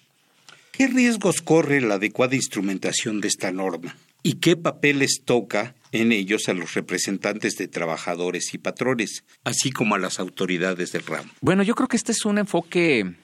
¿Qué 0.72 0.86
riesgos 0.86 1.42
corre 1.42 1.82
la 1.82 1.94
adecuada 1.94 2.36
instrumentación 2.36 3.20
de 3.20 3.28
esta 3.28 3.52
norma? 3.52 3.94
¿Y 4.22 4.34
qué 4.34 4.56
papeles 4.56 5.22
toca 5.24 5.74
en 5.92 6.12
ellos 6.12 6.48
a 6.48 6.54
los 6.54 6.74
representantes 6.74 7.56
de 7.56 7.68
trabajadores 7.68 8.54
y 8.54 8.58
patrones, 8.58 9.24
así 9.44 9.70
como 9.70 9.94
a 9.94 9.98
las 9.98 10.20
autoridades 10.20 10.92
del 10.92 11.04
ramo. 11.04 11.30
Bueno, 11.40 11.62
yo 11.62 11.74
creo 11.74 11.88
que 11.88 11.96
este 11.96 12.12
es 12.12 12.24
un 12.24 12.38
enfoque, 12.38 13.14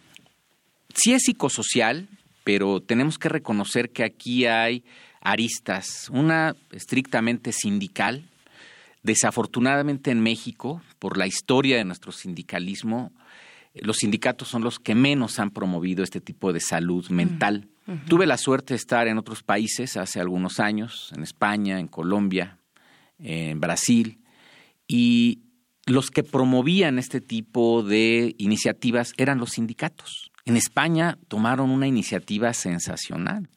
sí 0.94 1.12
es 1.12 1.22
psicosocial, 1.24 2.08
pero 2.44 2.80
tenemos 2.80 3.18
que 3.18 3.28
reconocer 3.28 3.90
que 3.90 4.04
aquí 4.04 4.46
hay 4.46 4.84
aristas, 5.20 6.08
una 6.10 6.54
estrictamente 6.72 7.52
sindical. 7.52 8.28
Desafortunadamente 9.02 10.10
en 10.10 10.20
México, 10.20 10.82
por 10.98 11.16
la 11.16 11.28
historia 11.28 11.76
de 11.76 11.84
nuestro 11.84 12.10
sindicalismo, 12.10 13.12
los 13.82 13.96
sindicatos 13.98 14.48
son 14.48 14.62
los 14.62 14.78
que 14.78 14.94
menos 14.94 15.38
han 15.38 15.50
promovido 15.50 16.02
este 16.02 16.20
tipo 16.20 16.52
de 16.52 16.60
salud 16.60 17.08
mental. 17.10 17.68
Tuve 18.08 18.26
la 18.26 18.36
suerte 18.36 18.74
de 18.74 18.78
estar 18.78 19.06
en 19.06 19.16
otros 19.16 19.42
países 19.42 19.96
hace 19.96 20.20
algunos 20.20 20.58
años, 20.58 21.12
en 21.14 21.22
España, 21.22 21.78
en 21.78 21.86
Colombia, 21.86 22.58
en 23.18 23.60
Brasil, 23.60 24.18
y 24.88 25.42
los 25.86 26.10
que 26.10 26.24
promovían 26.24 26.98
este 26.98 27.20
tipo 27.20 27.84
de 27.84 28.34
iniciativas 28.38 29.12
eran 29.16 29.38
los 29.38 29.50
sindicatos. 29.50 30.32
En 30.44 30.56
España 30.56 31.16
tomaron 31.28 31.70
una 31.70 31.86
iniciativa 31.86 32.52
sensacional. 32.54 33.48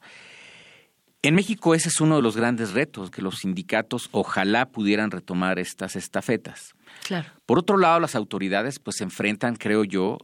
En 1.22 1.34
México 1.34 1.74
ese 1.74 1.90
es 1.90 2.00
uno 2.00 2.16
de 2.16 2.22
los 2.22 2.36
grandes 2.36 2.72
retos, 2.72 3.10
que 3.10 3.20
los 3.20 3.40
sindicatos 3.40 4.08
ojalá 4.12 4.70
pudieran 4.70 5.10
retomar 5.10 5.58
estas 5.58 5.96
estafetas. 5.96 6.74
Claro. 7.06 7.28
Por 7.44 7.58
otro 7.58 7.76
lado, 7.76 8.00
las 8.00 8.14
autoridades 8.14 8.78
pues 8.78 8.96
se 8.96 9.04
enfrentan, 9.04 9.56
creo 9.56 9.84
yo, 9.84 10.18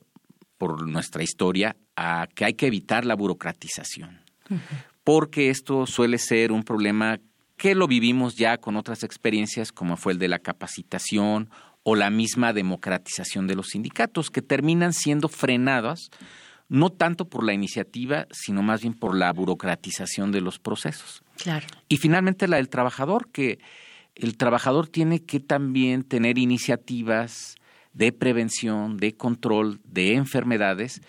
por 0.58 0.88
nuestra 0.88 1.22
historia 1.22 1.76
a 1.96 2.28
que 2.34 2.44
hay 2.44 2.54
que 2.54 2.66
evitar 2.66 3.04
la 3.04 3.14
burocratización, 3.14 4.20
porque 5.04 5.50
esto 5.50 5.86
suele 5.86 6.18
ser 6.18 6.52
un 6.52 6.62
problema 6.62 7.20
que 7.56 7.74
lo 7.74 7.86
vivimos 7.86 8.36
ya 8.36 8.58
con 8.58 8.76
otras 8.76 9.02
experiencias 9.02 9.72
como 9.72 9.96
fue 9.96 10.12
el 10.12 10.18
de 10.18 10.28
la 10.28 10.38
capacitación 10.38 11.50
o 11.82 11.94
la 11.94 12.10
misma 12.10 12.52
democratización 12.52 13.46
de 13.46 13.54
los 13.54 13.68
sindicatos, 13.68 14.30
que 14.30 14.42
terminan 14.42 14.92
siendo 14.92 15.28
frenadas 15.28 16.10
no 16.68 16.90
tanto 16.90 17.28
por 17.28 17.44
la 17.44 17.52
iniciativa, 17.52 18.26
sino 18.30 18.62
más 18.62 18.82
bien 18.82 18.94
por 18.94 19.16
la 19.16 19.32
burocratización 19.32 20.32
de 20.32 20.40
los 20.40 20.58
procesos. 20.58 21.22
Claro. 21.36 21.66
Y 21.88 21.98
finalmente 21.98 22.48
la 22.48 22.56
del 22.56 22.68
trabajador, 22.68 23.30
que 23.30 23.58
el 24.14 24.36
trabajador 24.36 24.88
tiene 24.88 25.22
que 25.24 25.40
también 25.40 26.02
tener 26.02 26.38
iniciativas 26.38 27.56
de 27.92 28.12
prevención, 28.12 28.96
de 28.96 29.16
control 29.16 29.80
de 29.84 30.14
enfermedades 30.14 31.00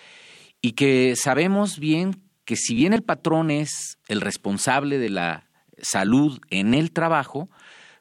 y 0.62 0.74
que 0.74 1.16
sabemos 1.16 1.80
bien 1.80 2.22
que 2.46 2.56
si 2.56 2.76
bien 2.76 2.94
el 2.94 3.04
patrón 3.04 3.52
es 3.52 3.98
el 4.08 4.22
responsable 4.22 4.98
de 4.98 5.10
la 5.10 5.50
salud 5.82 6.40
en 6.50 6.74
el 6.74 6.92
trabajo, 6.92 7.50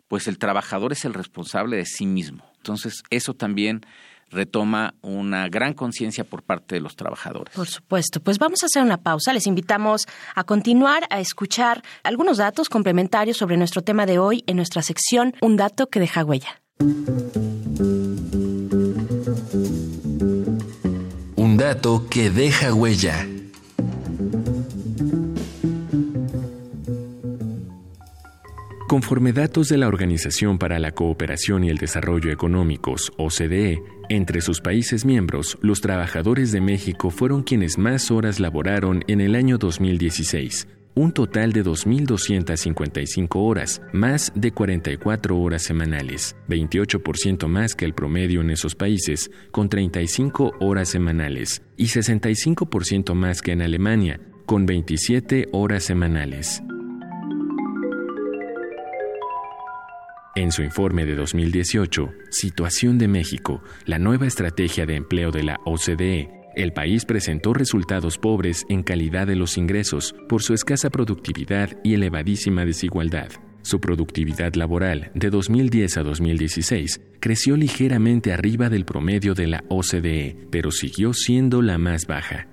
pues 0.09 0.29
el 0.29 0.39
trabajador 0.39 0.93
es 0.93 1.05
el 1.05 1.15
responsable 1.15 1.77
de 1.77 1.85
sí 1.85 2.07
mismo. 2.07 2.45
Entonces, 2.59 3.03
eso 3.11 3.35
también 3.35 3.83
retoma 4.31 4.95
una 5.03 5.49
gran 5.49 5.75
conciencia 5.75 6.25
por 6.25 6.43
parte 6.43 6.75
de 6.75 6.81
los 6.81 6.97
trabajadores. 6.97 7.55
Por 7.55 7.69
supuesto. 7.69 8.21
Pues 8.21 8.39
vamos 8.39 8.63
a 8.63 8.67
hacer 8.67 8.83
una 8.83 8.99
pausa. 8.99 9.33
Les 9.33 9.47
invitamos 9.47 10.07
a 10.35 10.45
continuar 10.45 11.05
a 11.11 11.21
escuchar 11.21 11.83
algunos 12.03 12.39
datos 12.39 12.69
complementarios 12.69 13.37
sobre 13.37 13.57
nuestro 13.57 13.83
tema 13.83 14.07
de 14.07 14.19
hoy 14.19 14.45
en 14.47 14.57
nuestra 14.57 14.83
sección 14.83 15.35
Un 15.41 15.57
dato 15.57 15.89
que 15.89 16.01
deja 16.01 16.25
huella. 16.25 16.61
Un 21.37 21.57
dato 21.57 22.07
que 22.09 22.31
deja 22.31 22.75
huella. 22.75 23.27
Conforme 28.97 29.35
datos 29.35 29.69
de 29.69 29.77
la 29.77 29.89
Organización 29.89 30.57
para 30.57 30.79
la 30.79 30.93
Cooperación 30.93 31.65
y 31.65 31.69
el 31.69 31.77
Desarrollo 31.77 32.33
Económicos, 32.33 33.13
OCDE, 33.19 33.83
entre 34.09 34.41
sus 34.41 34.63
países 34.63 35.05
miembros, 35.05 35.59
los 35.61 35.83
trabajadores 35.83 36.51
de 36.51 36.63
México 36.63 37.11
fueron 37.11 37.43
quienes 37.43 37.77
más 37.77 38.11
horas 38.11 38.41
laboraron 38.41 39.05
en 39.07 39.21
el 39.21 39.35
año 39.35 39.59
2016, 39.59 40.67
un 40.95 41.13
total 41.13 41.53
de 41.53 41.63
2.255 41.63 43.29
horas, 43.35 43.83
más 43.93 44.33
de 44.35 44.53
44 44.53 45.39
horas 45.39 45.63
semanales, 45.63 46.35
28% 46.49 47.49
más 47.49 47.75
que 47.75 47.85
el 47.85 47.93
promedio 47.93 48.41
en 48.41 48.49
esos 48.49 48.75
países, 48.75 49.31
con 49.51 49.69
35 49.69 50.55
horas 50.59 50.89
semanales, 50.89 51.61
y 51.77 51.89
65% 51.89 53.13
más 53.13 53.43
que 53.43 53.53
en 53.53 53.61
Alemania, 53.61 54.21
con 54.47 54.65
27 54.65 55.49
horas 55.53 55.85
semanales. 55.85 56.63
En 60.37 60.53
su 60.53 60.63
informe 60.63 61.07
de 61.07 61.15
2018, 61.15 62.13
Situación 62.29 62.99
de 62.99 63.09
México, 63.09 63.63
la 63.87 63.99
nueva 63.99 64.27
estrategia 64.27 64.85
de 64.85 64.95
empleo 64.95 65.31
de 65.31 65.43
la 65.43 65.61
OCDE, 65.65 66.29
el 66.55 66.75
país 66.75 67.07
presentó 67.07 67.55
resultados 67.55 68.19
pobres 68.19 68.67
en 68.69 68.83
calidad 68.83 69.27
de 69.27 69.35
los 69.35 69.57
ingresos 69.57 70.15
por 70.29 70.43
su 70.43 70.53
escasa 70.53 70.91
productividad 70.91 71.79
y 71.83 71.95
elevadísima 71.95 72.67
desigualdad. 72.67 73.31
Su 73.63 73.81
productividad 73.81 74.53
laboral 74.57 75.11
de 75.15 75.31
2010 75.31 75.97
a 75.97 76.03
2016 76.03 77.01
creció 77.19 77.57
ligeramente 77.57 78.35
arriba 78.35 78.69
del 78.69 78.85
promedio 78.85 79.33
de 79.33 79.47
la 79.47 79.65
OCDE, 79.71 80.37
pero 80.51 80.71
siguió 80.71 81.15
siendo 81.15 81.63
la 81.63 81.79
más 81.79 82.07
baja. 82.07 82.47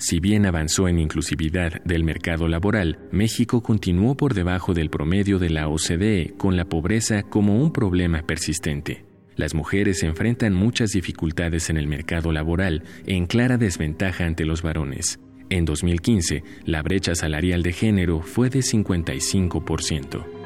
Si 0.00 0.18
bien 0.18 0.46
avanzó 0.46 0.88
en 0.88 0.98
inclusividad 0.98 1.82
del 1.84 2.04
mercado 2.04 2.48
laboral, 2.48 2.98
México 3.12 3.62
continuó 3.62 4.16
por 4.16 4.32
debajo 4.32 4.72
del 4.72 4.88
promedio 4.88 5.38
de 5.38 5.50
la 5.50 5.68
OCDE 5.68 6.32
con 6.38 6.56
la 6.56 6.64
pobreza 6.64 7.22
como 7.22 7.62
un 7.62 7.70
problema 7.70 8.22
persistente. 8.22 9.04
Las 9.36 9.54
mujeres 9.54 10.02
enfrentan 10.02 10.54
muchas 10.54 10.92
dificultades 10.92 11.68
en 11.68 11.76
el 11.76 11.86
mercado 11.86 12.32
laboral 12.32 12.82
en 13.06 13.26
clara 13.26 13.58
desventaja 13.58 14.24
ante 14.24 14.46
los 14.46 14.62
varones. 14.62 15.20
En 15.50 15.66
2015, 15.66 16.44
la 16.64 16.80
brecha 16.80 17.14
salarial 17.14 17.62
de 17.62 17.74
género 17.74 18.22
fue 18.22 18.48
de 18.48 18.60
55%. 18.60 20.39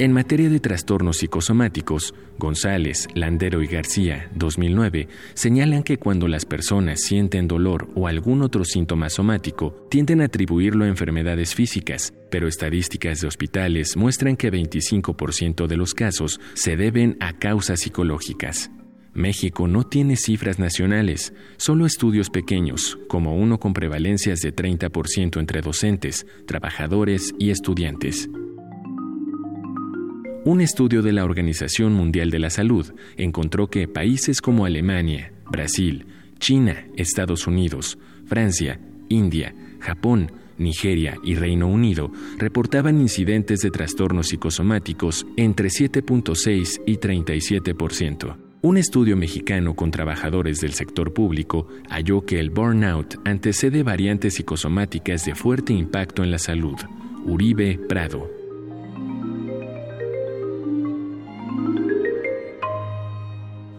En 0.00 0.10
materia 0.10 0.48
de 0.48 0.58
trastornos 0.58 1.18
psicosomáticos, 1.18 2.14
González, 2.36 3.06
Landero 3.14 3.62
y 3.62 3.68
García, 3.68 4.28
2009, 4.34 5.06
señalan 5.34 5.84
que 5.84 5.98
cuando 5.98 6.26
las 6.26 6.44
personas 6.44 7.00
sienten 7.02 7.46
dolor 7.46 7.88
o 7.94 8.08
algún 8.08 8.42
otro 8.42 8.64
síntoma 8.64 9.08
somático, 9.08 9.86
tienden 9.90 10.20
a 10.20 10.24
atribuirlo 10.24 10.84
a 10.84 10.88
enfermedades 10.88 11.54
físicas, 11.54 12.12
pero 12.28 12.48
estadísticas 12.48 13.20
de 13.20 13.28
hospitales 13.28 13.96
muestran 13.96 14.36
que 14.36 14.50
25% 14.50 15.68
de 15.68 15.76
los 15.76 15.94
casos 15.94 16.40
se 16.54 16.76
deben 16.76 17.16
a 17.20 17.34
causas 17.34 17.78
psicológicas. 17.78 18.72
México 19.12 19.68
no 19.68 19.84
tiene 19.84 20.16
cifras 20.16 20.58
nacionales, 20.58 21.34
solo 21.56 21.86
estudios 21.86 22.30
pequeños, 22.30 22.98
como 23.06 23.36
uno 23.36 23.60
con 23.60 23.72
prevalencias 23.72 24.40
de 24.40 24.52
30% 24.52 25.38
entre 25.38 25.60
docentes, 25.60 26.26
trabajadores 26.46 27.32
y 27.38 27.50
estudiantes. 27.50 28.28
Un 30.44 30.60
estudio 30.60 31.00
de 31.00 31.12
la 31.12 31.24
Organización 31.24 31.94
Mundial 31.94 32.30
de 32.30 32.38
la 32.38 32.50
Salud 32.50 32.92
encontró 33.16 33.68
que 33.68 33.88
países 33.88 34.42
como 34.42 34.66
Alemania, 34.66 35.32
Brasil, 35.50 36.04
China, 36.38 36.86
Estados 36.96 37.46
Unidos, 37.46 37.96
Francia, 38.26 38.78
India, 39.08 39.54
Japón, 39.80 40.30
Nigeria 40.58 41.16
y 41.24 41.34
Reino 41.34 41.66
Unido 41.66 42.12
reportaban 42.36 43.00
incidentes 43.00 43.60
de 43.60 43.70
trastornos 43.70 44.28
psicosomáticos 44.28 45.26
entre 45.38 45.68
7.6 45.68 46.82
y 46.86 46.98
37%. 46.98 48.36
Un 48.60 48.76
estudio 48.76 49.16
mexicano 49.16 49.74
con 49.74 49.90
trabajadores 49.90 50.60
del 50.60 50.74
sector 50.74 51.14
público 51.14 51.68
halló 51.88 52.26
que 52.26 52.38
el 52.38 52.50
burnout 52.50 53.16
antecede 53.24 53.82
variantes 53.82 54.34
psicosomáticas 54.34 55.24
de 55.24 55.34
fuerte 55.34 55.72
impacto 55.72 56.22
en 56.22 56.30
la 56.30 56.38
salud. 56.38 56.76
Uribe 57.24 57.78
Prado. 57.88 58.43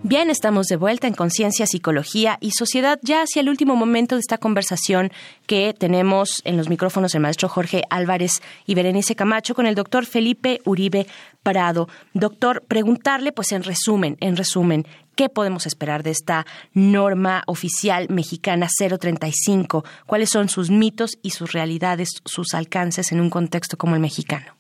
Bien, 0.08 0.30
estamos 0.30 0.68
de 0.68 0.76
vuelta 0.76 1.08
en 1.08 1.16
Conciencia, 1.16 1.66
Psicología 1.66 2.38
y 2.40 2.52
Sociedad, 2.52 3.00
ya 3.02 3.24
hacia 3.24 3.40
el 3.40 3.50
último 3.50 3.76
momento 3.76 4.14
de 4.14 4.20
esta 4.20 4.38
conversación 4.38 5.12
que 5.48 5.74
tenemos 5.74 6.44
en 6.46 6.58
los 6.58 6.70
micrófonos 6.70 7.16
el 7.16 7.22
maestro 7.22 7.50
Jorge 7.50 7.82
Álvarez 7.90 8.44
y 8.68 8.76
Berenice 8.76 9.16
Camacho 9.16 9.56
con 9.56 9.66
el 9.66 9.74
doctor 9.74 10.06
Felipe 10.06 10.62
Uribe 10.64 11.08
Prado. 11.42 11.90
Doctor, 12.14 12.64
preguntarle, 12.68 13.32
pues 13.32 13.52
en 13.52 13.64
resumen, 13.64 14.16
en 14.20 14.38
resumen, 14.38 14.86
¿qué 15.16 15.28
podemos 15.28 15.66
esperar 15.66 16.04
de 16.04 16.12
esta 16.12 16.46
norma 16.76 17.42
oficial 17.48 18.06
mexicana 18.12 18.68
035? 18.78 19.86
¿Cuáles 20.06 20.30
son 20.30 20.50
sus 20.50 20.70
mitos 20.70 21.18
y 21.24 21.32
sus 21.32 21.52
realidades, 21.52 22.10
sus 22.26 22.54
alcances 22.54 23.12
en 23.12 23.22
un 23.22 23.32
contexto 23.32 23.76
como 23.76 23.96
el 23.96 24.02
mexicano? 24.02 24.54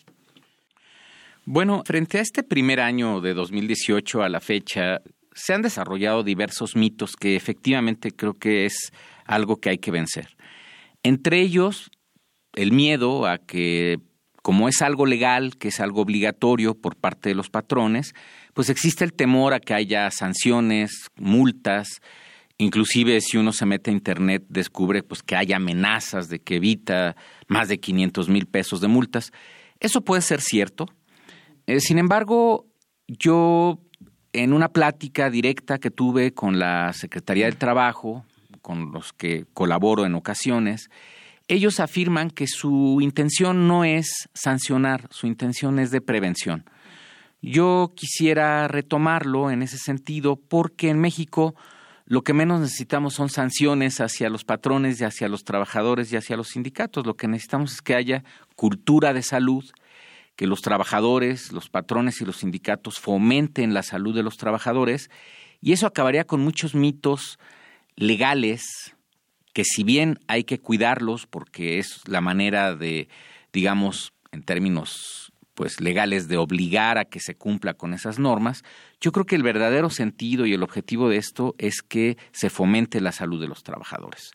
Bueno, 1.48 1.84
frente 1.86 2.18
a 2.18 2.22
este 2.22 2.42
primer 2.42 2.80
año 2.80 3.22
de 3.22 3.36
2018 3.36 4.24
a 4.24 4.30
la 4.30 4.40
fecha, 4.40 5.02
se 5.36 5.54
han 5.54 5.62
desarrollado 5.62 6.24
diversos 6.24 6.76
mitos 6.76 7.16
que 7.16 7.36
efectivamente 7.36 8.12
creo 8.12 8.34
que 8.34 8.66
es 8.66 8.92
algo 9.26 9.58
que 9.58 9.70
hay 9.70 9.78
que 9.78 9.92
vencer. 9.92 10.36
Entre 11.04 11.42
ellos, 11.42 11.92
el 12.54 12.72
miedo 12.72 13.28
a 13.28 13.38
que, 13.38 14.00
como 14.42 14.70
es 14.70 14.82
algo 14.82 15.06
legal, 15.06 15.58
que 15.58 15.68
es 15.68 15.80
algo 15.80 16.02
obligatorio 16.02 16.74
por 16.74 16.96
parte 16.96 17.30
de 17.30 17.36
los 17.36 17.50
patrones, 17.50 18.14
pues 18.54 18.70
existe 18.70 19.04
el 19.04 19.14
temor 19.14 19.54
a 19.54 19.60
que 19.60 19.74
haya 19.74 20.10
sanciones, 20.10 21.10
multas, 21.18 22.02
inclusive 22.58 23.20
si 23.20 23.36
uno 23.38 23.52
se 23.52 23.66
mete 23.66 23.92
a 23.92 23.94
internet 23.94 24.46
descubre 24.48 25.04
pues 25.04 25.22
que 25.22 25.36
hay 25.36 25.52
amenazas 25.52 26.30
de 26.30 26.40
que 26.40 26.56
evita 26.56 27.18
más 27.48 27.68
de 27.68 27.82
500 27.82 28.30
mil 28.30 28.48
pesos 28.48 28.80
de 28.80 28.88
multas. 28.88 29.34
Eso 29.82 30.02
puede 30.02 30.22
ser 30.22 30.40
cierto. 30.40 30.88
Eh, 31.68 31.82
sin 31.82 31.98
embargo, 31.98 32.68
yo 33.08 33.80
en 34.44 34.54
una 34.54 34.70
plática 34.70 35.30
directa 35.30 35.78
que 35.78 35.92
tuve 35.92 36.34
con 36.34 36.60
la 36.60 36.94
Secretaría 36.94 37.46
del 37.46 37.58
Trabajo, 37.58 38.26
con 38.62 38.92
los 38.92 39.14
que 39.14 39.46
colaboro 39.54 40.06
en 40.06 40.16
ocasiones, 40.16 40.90
ellos 41.48 41.80
afirman 41.80 42.32
que 42.32 42.48
su 42.48 43.00
intención 43.02 43.68
no 43.68 43.86
es 43.86 44.30
sancionar, 44.34 45.08
su 45.12 45.28
intención 45.28 45.80
es 45.80 45.92
de 45.92 46.02
prevención. 46.02 46.66
Yo 47.42 47.94
quisiera 47.96 48.68
retomarlo 48.68 49.52
en 49.52 49.62
ese 49.62 49.78
sentido 49.78 50.36
porque 50.36 50.90
en 50.90 51.00
México 51.00 51.56
lo 52.08 52.24
que 52.24 52.34
menos 52.34 52.60
necesitamos 52.60 53.14
son 53.14 53.30
sanciones 53.30 54.02
hacia 54.02 54.30
los 54.30 54.44
patrones 54.44 55.00
y 55.00 55.06
hacia 55.06 55.28
los 55.28 55.44
trabajadores 55.44 56.12
y 56.12 56.18
hacia 56.18 56.38
los 56.38 56.50
sindicatos. 56.50 57.06
Lo 57.06 57.16
que 57.16 57.28
necesitamos 57.28 57.74
es 57.74 57.82
que 57.82 57.96
haya 57.96 58.24
cultura 58.56 59.14
de 59.14 59.24
salud, 59.24 59.64
que 60.36 60.48
los 60.48 60.62
trabajadores, 60.62 61.52
los 61.52 61.70
patrones 61.70 62.22
y 62.22 62.26
los 62.26 62.38
sindicatos 62.38 63.00
fomenten 63.00 63.74
la 63.74 63.84
salud 63.84 64.16
de 64.16 64.24
los 64.24 64.38
trabajadores 64.38 65.10
Y 65.62 65.72
eso 65.72 65.88
acabaría 65.88 66.26
con 66.26 66.42
muchos 66.42 66.76
mitos 66.76 67.40
legales 67.96 68.96
que 69.54 69.64
si 69.64 69.84
bien 69.84 70.20
hay 70.28 70.44
que 70.44 70.60
cuidarlos 70.60 71.28
porque 71.28 71.80
es 71.80 72.02
la 72.08 72.20
manera 72.20 72.76
de, 72.76 73.08
digamos, 73.54 74.12
en 74.32 74.44
términos 74.44 75.32
pues 75.54 75.80
legales 75.80 76.28
de 76.28 76.36
obligar 76.36 76.98
a 76.98 77.06
que 77.06 77.22
se 77.22 77.36
cumpla 77.36 77.74
con 77.74 77.94
esas 77.94 78.20
normas, 78.20 78.64
yo 79.00 79.14
creo 79.14 79.26
que 79.26 79.38
el 79.38 79.44
verdadero 79.44 79.90
sentido 79.90 80.46
y 80.46 80.54
el 80.54 80.62
objetivo 80.62 81.08
de 81.08 81.16
esto 81.16 81.56
es 81.58 81.82
que 81.82 82.18
se 82.34 82.50
fomente 82.50 83.00
la 83.00 83.14
salud 83.14 83.40
de 83.40 83.48
los 83.48 83.64
trabajadores. 83.64 84.32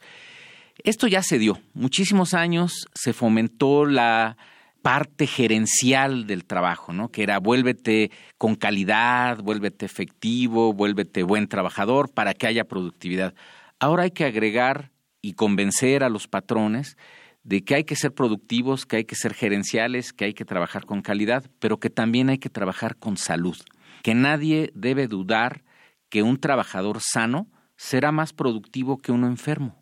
Esto 0.82 1.06
ya 1.06 1.22
se 1.22 1.38
dio. 1.38 1.60
Muchísimos 1.74 2.32
años 2.32 2.86
se 2.94 3.12
fomentó 3.12 3.84
la 3.84 4.38
parte 4.82 5.26
gerencial 5.26 6.26
del 6.26 6.44
trabajo, 6.44 6.92
¿no? 6.92 7.10
Que 7.10 7.22
era 7.22 7.38
vuélvete 7.38 8.10
con 8.38 8.54
calidad, 8.54 9.42
vuélvete 9.42 9.86
efectivo, 9.86 10.72
vuélvete 10.72 11.22
buen 11.22 11.48
trabajador 11.48 12.12
para 12.12 12.34
que 12.34 12.46
haya 12.46 12.64
productividad. 12.64 13.34
Ahora 13.78 14.04
hay 14.04 14.10
que 14.10 14.24
agregar 14.24 14.90
y 15.22 15.34
convencer 15.34 16.02
a 16.02 16.08
los 16.08 16.28
patrones 16.28 16.96
de 17.42 17.62
que 17.62 17.74
hay 17.74 17.84
que 17.84 17.96
ser 17.96 18.12
productivos, 18.12 18.86
que 18.86 18.96
hay 18.96 19.04
que 19.04 19.14
ser 19.14 19.34
gerenciales, 19.34 20.12
que 20.12 20.26
hay 20.26 20.34
que 20.34 20.44
trabajar 20.44 20.84
con 20.84 21.02
calidad, 21.02 21.44
pero 21.58 21.78
que 21.78 21.90
también 21.90 22.28
hay 22.28 22.38
que 22.38 22.50
trabajar 22.50 22.96
con 22.96 23.16
salud. 23.16 23.56
Que 24.02 24.14
nadie 24.14 24.70
debe 24.74 25.08
dudar 25.08 25.62
que 26.08 26.22
un 26.22 26.38
trabajador 26.38 26.98
sano 27.00 27.46
será 27.76 28.12
más 28.12 28.32
productivo 28.32 28.98
que 28.98 29.12
uno 29.12 29.26
enfermo. 29.26 29.76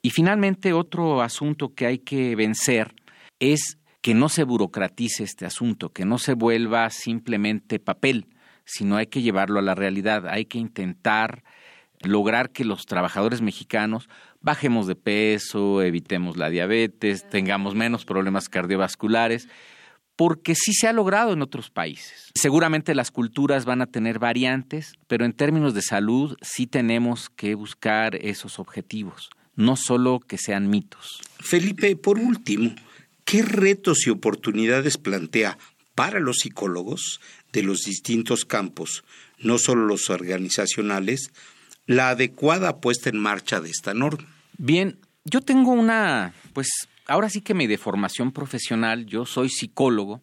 Y 0.00 0.10
finalmente, 0.10 0.72
otro 0.72 1.22
asunto 1.22 1.74
que 1.74 1.86
hay 1.86 1.98
que 1.98 2.36
vencer 2.36 2.94
es 3.40 3.77
que 4.00 4.14
no 4.14 4.28
se 4.28 4.44
burocratice 4.44 5.24
este 5.24 5.46
asunto, 5.46 5.90
que 5.90 6.04
no 6.04 6.18
se 6.18 6.34
vuelva 6.34 6.88
simplemente 6.90 7.78
papel, 7.78 8.26
sino 8.64 8.96
hay 8.96 9.06
que 9.06 9.22
llevarlo 9.22 9.58
a 9.58 9.62
la 9.62 9.74
realidad, 9.74 10.28
hay 10.28 10.44
que 10.44 10.58
intentar 10.58 11.42
lograr 12.02 12.50
que 12.50 12.64
los 12.64 12.86
trabajadores 12.86 13.40
mexicanos 13.40 14.08
bajemos 14.40 14.86
de 14.86 14.94
peso, 14.94 15.82
evitemos 15.82 16.36
la 16.36 16.50
diabetes, 16.50 17.28
tengamos 17.28 17.74
menos 17.74 18.04
problemas 18.04 18.48
cardiovasculares, 18.48 19.48
porque 20.14 20.54
sí 20.54 20.72
se 20.72 20.88
ha 20.88 20.92
logrado 20.92 21.32
en 21.32 21.42
otros 21.42 21.70
países. 21.70 22.32
Seguramente 22.34 22.94
las 22.94 23.10
culturas 23.10 23.64
van 23.64 23.82
a 23.82 23.86
tener 23.86 24.18
variantes, 24.18 24.94
pero 25.06 25.24
en 25.24 25.32
términos 25.32 25.74
de 25.74 25.82
salud 25.82 26.36
sí 26.42 26.66
tenemos 26.66 27.30
que 27.30 27.54
buscar 27.54 28.16
esos 28.16 28.58
objetivos, 28.58 29.30
no 29.54 29.76
solo 29.76 30.20
que 30.20 30.36
sean 30.36 30.68
mitos. 30.70 31.20
Felipe, 31.38 31.94
por 31.96 32.18
último, 32.18 32.74
¿qué 33.28 33.42
retos 33.42 34.06
y 34.06 34.10
oportunidades 34.10 34.96
plantea 34.96 35.58
para 35.94 36.18
los 36.18 36.38
psicólogos 36.38 37.20
de 37.52 37.62
los 37.62 37.80
distintos 37.80 38.46
campos, 38.46 39.04
no 39.38 39.58
solo 39.58 39.84
los 39.84 40.08
organizacionales, 40.08 41.30
la 41.84 42.08
adecuada 42.08 42.80
puesta 42.80 43.10
en 43.10 43.18
marcha 43.18 43.60
de 43.60 43.68
esta 43.68 43.92
norma? 43.92 44.26
Bien, 44.56 44.98
yo 45.26 45.42
tengo 45.42 45.72
una, 45.72 46.32
pues 46.54 46.68
ahora 47.06 47.28
sí 47.28 47.42
que 47.42 47.52
mi 47.52 47.66
deformación 47.66 48.32
profesional, 48.32 49.04
yo 49.04 49.26
soy 49.26 49.50
psicólogo, 49.50 50.22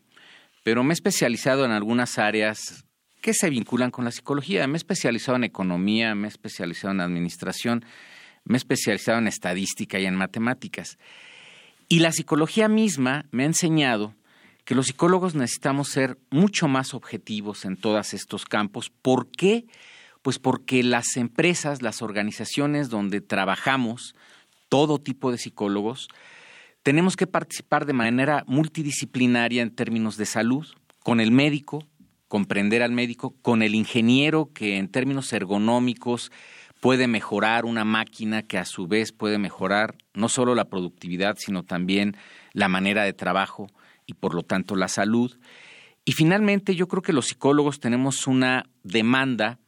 pero 0.63 0.83
me 0.83 0.93
he 0.93 0.95
especializado 0.95 1.63
en 1.63 1.71
algunas 1.71 2.17
áreas 2.17 2.85
que 3.21 3.35
se 3.35 3.51
vinculan 3.51 3.91
con 3.91 4.05
la 4.05 4.11
psicología. 4.11 4.65
Me 4.65 4.73
he 4.73 4.77
especializado 4.77 5.35
en 5.35 5.43
economía, 5.43 6.15
me 6.15 6.27
he 6.27 6.29
especializado 6.29 6.91
en 6.91 7.01
administración, 7.01 7.85
me 8.45 8.55
he 8.55 8.57
especializado 8.57 9.19
en 9.19 9.27
estadística 9.27 9.99
y 9.99 10.07
en 10.07 10.15
matemáticas. 10.15 10.97
Y 11.87 11.99
la 11.99 12.11
psicología 12.11 12.67
misma 12.67 13.25
me 13.31 13.43
ha 13.43 13.47
enseñado 13.47 14.15
que 14.63 14.75
los 14.75 14.87
psicólogos 14.87 15.35
necesitamos 15.35 15.89
ser 15.89 16.17
mucho 16.31 16.67
más 16.67 16.93
objetivos 16.93 17.65
en 17.65 17.77
todos 17.77 18.13
estos 18.13 18.45
campos. 18.45 18.91
¿Por 19.01 19.29
qué? 19.29 19.67
Pues 20.23 20.39
porque 20.39 20.81
las 20.81 21.17
empresas, 21.17 21.83
las 21.83 22.01
organizaciones 22.01 22.89
donde 22.89 23.21
trabajamos, 23.21 24.15
todo 24.67 24.99
tipo 24.99 25.31
de 25.31 25.37
psicólogos, 25.37 26.07
tenemos 26.81 27.15
que 27.15 27.27
participar 27.27 27.85
de 27.85 27.93
manera 27.93 28.43
multidisciplinaria 28.47 29.61
en 29.61 29.73
términos 29.73 30.17
de 30.17 30.25
salud, 30.25 30.65
con 31.03 31.19
el 31.19 31.31
médico, 31.31 31.87
comprender 32.27 32.81
al 32.81 32.91
médico, 32.91 33.35
con 33.43 33.61
el 33.61 33.75
ingeniero 33.75 34.51
que 34.53 34.77
en 34.77 34.89
términos 34.89 35.31
ergonómicos 35.31 36.31
puede 36.79 37.07
mejorar 37.07 37.65
una 37.65 37.83
máquina 37.83 38.43
que 38.43 38.57
a 38.57 38.65
su 38.65 38.87
vez 38.87 39.11
puede 39.11 39.37
mejorar 39.37 39.95
no 40.13 40.29
solo 40.29 40.55
la 40.55 40.65
productividad, 40.65 41.37
sino 41.37 41.63
también 41.63 42.15
la 42.53 42.67
manera 42.67 43.03
de 43.03 43.13
trabajo 43.13 43.67
y 44.05 44.13
por 44.13 44.33
lo 44.33 44.43
tanto 44.43 44.75
la 44.75 44.87
salud. 44.87 45.37
Y 46.05 46.11
finalmente 46.11 46.75
yo 46.75 46.87
creo 46.87 47.01
que 47.01 47.13
los 47.13 47.27
psicólogos 47.27 47.79
tenemos 47.79 48.27
una 48.27 48.69
demanda 48.83 49.59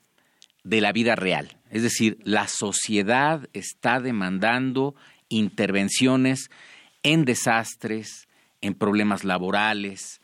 de 0.64 0.82
la 0.82 0.92
vida 0.92 1.16
real. 1.16 1.58
Es 1.72 1.82
decir, 1.82 2.18
la 2.24 2.48
sociedad 2.48 3.50
está 3.54 4.00
demandando 4.00 4.96
intervenciones 5.30 6.50
en 7.04 7.26
desastres, 7.26 8.28
en 8.62 8.74
problemas 8.74 9.24
laborales, 9.24 10.22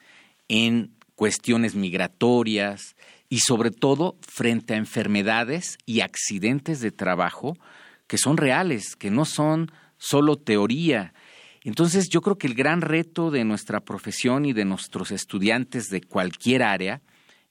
en 0.48 0.96
cuestiones 1.15 1.76
migratorias 1.76 2.96
y 3.34 3.39
sobre 3.39 3.72
todo 3.72 4.15
frente 4.22 4.76
a 4.76 4.78
enfermedades 4.78 5.80
y 5.88 6.02
accidentes 6.02 6.82
de 6.82 6.91
trabajo 6.91 7.58
que 8.06 8.19
son 8.19 8.38
reales, 8.38 8.96
que 8.96 9.10
no 9.10 9.26
son 9.26 9.72
solo 9.98 10.36
teoría. 10.36 11.15
Entonces 11.63 12.10
yo 12.10 12.22
creo 12.22 12.38
que 12.38 12.46
el 12.46 12.54
gran 12.54 12.82
reto 12.82 13.32
de 13.32 13.43
nuestra 13.43 13.80
profesión 13.80 14.46
y 14.46 14.54
de 14.54 14.65
nuestros 14.65 15.10
estudiantes 15.10 15.89
de 15.89 16.02
cualquier 16.02 16.62
área 16.62 17.02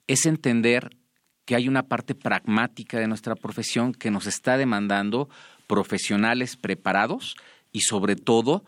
es 0.07 0.25
entender 0.25 0.95
que 1.43 1.57
hay 1.57 1.67
una 1.67 1.83
parte 1.83 2.15
pragmática 2.15 2.97
de 2.97 3.09
nuestra 3.09 3.35
profesión 3.35 3.93
que 3.93 4.09
nos 4.09 4.25
está 4.25 4.55
demandando 4.55 5.27
profesionales 5.67 6.55
preparados 6.55 7.35
y 7.73 7.81
sobre 7.81 8.15
todo 8.15 8.63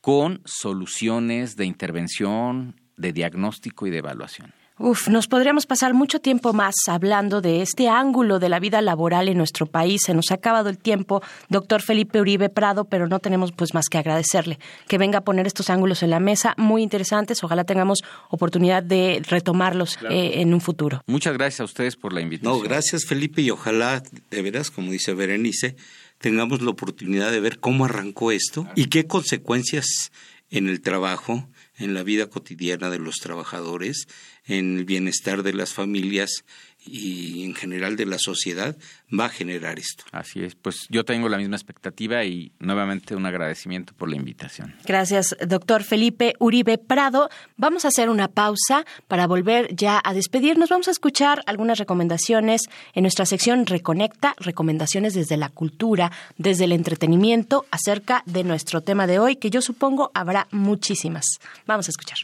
con 0.00 0.40
soluciones 0.46 1.56
de 1.56 1.66
intervención, 1.66 2.80
de 2.96 3.12
diagnóstico 3.12 3.86
y 3.86 3.90
de 3.90 3.98
evaluación. 3.98 4.63
Uf, 4.76 5.06
nos 5.06 5.28
podríamos 5.28 5.66
pasar 5.66 5.94
mucho 5.94 6.18
tiempo 6.18 6.52
más 6.52 6.74
hablando 6.88 7.40
de 7.40 7.62
este 7.62 7.88
ángulo 7.88 8.40
de 8.40 8.48
la 8.48 8.58
vida 8.58 8.82
laboral 8.82 9.28
en 9.28 9.38
nuestro 9.38 9.66
país. 9.66 10.00
Se 10.04 10.14
nos 10.14 10.32
ha 10.32 10.34
acabado 10.34 10.68
el 10.68 10.78
tiempo, 10.78 11.22
doctor 11.48 11.80
Felipe 11.80 12.20
Uribe 12.20 12.48
Prado, 12.48 12.84
pero 12.84 13.06
no 13.06 13.20
tenemos 13.20 13.52
pues 13.52 13.72
más 13.72 13.88
que 13.88 13.98
agradecerle 13.98 14.58
que 14.88 14.98
venga 14.98 15.18
a 15.18 15.20
poner 15.20 15.46
estos 15.46 15.70
ángulos 15.70 16.02
en 16.02 16.10
la 16.10 16.18
mesa, 16.18 16.54
muy 16.56 16.82
interesantes. 16.82 17.44
Ojalá 17.44 17.62
tengamos 17.62 18.02
oportunidad 18.30 18.82
de 18.82 19.22
retomarlos 19.28 19.96
eh, 20.10 20.40
en 20.40 20.52
un 20.52 20.60
futuro. 20.60 21.04
Muchas 21.06 21.34
gracias 21.34 21.60
a 21.60 21.64
ustedes 21.64 21.94
por 21.94 22.12
la 22.12 22.20
invitación. 22.20 22.58
No, 22.58 22.60
gracias 22.60 23.04
Felipe 23.04 23.42
y 23.42 23.50
ojalá, 23.50 24.02
de 24.30 24.42
veras, 24.42 24.72
como 24.72 24.90
dice 24.90 25.14
Berenice, 25.14 25.76
tengamos 26.18 26.62
la 26.62 26.70
oportunidad 26.70 27.30
de 27.30 27.38
ver 27.38 27.60
cómo 27.60 27.84
arrancó 27.84 28.32
esto 28.32 28.66
y 28.74 28.86
qué 28.86 29.06
consecuencias 29.06 30.10
en 30.50 30.68
el 30.68 30.80
trabajo, 30.80 31.48
en 31.76 31.94
la 31.94 32.02
vida 32.02 32.28
cotidiana 32.28 32.90
de 32.90 32.98
los 32.98 33.16
trabajadores, 33.16 34.06
en 34.46 34.78
el 34.78 34.84
bienestar 34.84 35.42
de 35.42 35.52
las 35.52 35.72
familias 35.72 36.44
y 36.86 37.44
en 37.44 37.54
general 37.54 37.96
de 37.96 38.06
la 38.06 38.18
sociedad 38.18 38.76
va 39.18 39.26
a 39.26 39.28
generar 39.28 39.78
esto. 39.78 40.04
Así 40.12 40.42
es, 40.42 40.54
pues 40.54 40.86
yo 40.90 41.04
tengo 41.04 41.28
la 41.28 41.38
misma 41.38 41.56
expectativa 41.56 42.24
y 42.24 42.52
nuevamente 42.58 43.16
un 43.16 43.26
agradecimiento 43.26 43.94
por 43.94 44.10
la 44.10 44.16
invitación. 44.16 44.74
Gracias, 44.84 45.34
doctor 45.46 45.82
Felipe 45.82 46.34
Uribe 46.38 46.78
Prado. 46.78 47.30
Vamos 47.56 47.84
a 47.84 47.88
hacer 47.88 48.10
una 48.10 48.28
pausa 48.28 48.84
para 49.08 49.26
volver 49.26 49.74
ya 49.74 50.00
a 50.04 50.14
despedirnos. 50.14 50.68
Vamos 50.68 50.88
a 50.88 50.90
escuchar 50.90 51.42
algunas 51.46 51.78
recomendaciones 51.78 52.62
en 52.92 53.02
nuestra 53.02 53.26
sección 53.26 53.66
Reconecta, 53.66 54.34
recomendaciones 54.38 55.14
desde 55.14 55.36
la 55.36 55.48
cultura, 55.48 56.12
desde 56.36 56.64
el 56.64 56.72
entretenimiento 56.72 57.66
acerca 57.70 58.22
de 58.26 58.44
nuestro 58.44 58.82
tema 58.82 59.06
de 59.06 59.18
hoy, 59.18 59.36
que 59.36 59.50
yo 59.50 59.62
supongo 59.62 60.10
habrá 60.14 60.48
muchísimas. 60.50 61.24
Vamos 61.66 61.88
a 61.88 61.90
escuchar. 61.90 62.18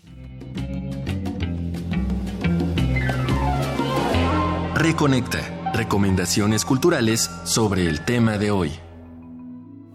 Reconecta. 4.83 5.73
Recomendaciones 5.75 6.65
culturales 6.65 7.31
sobre 7.45 7.87
el 7.87 8.03
tema 8.03 8.39
de 8.39 8.51
hoy. 8.51 8.71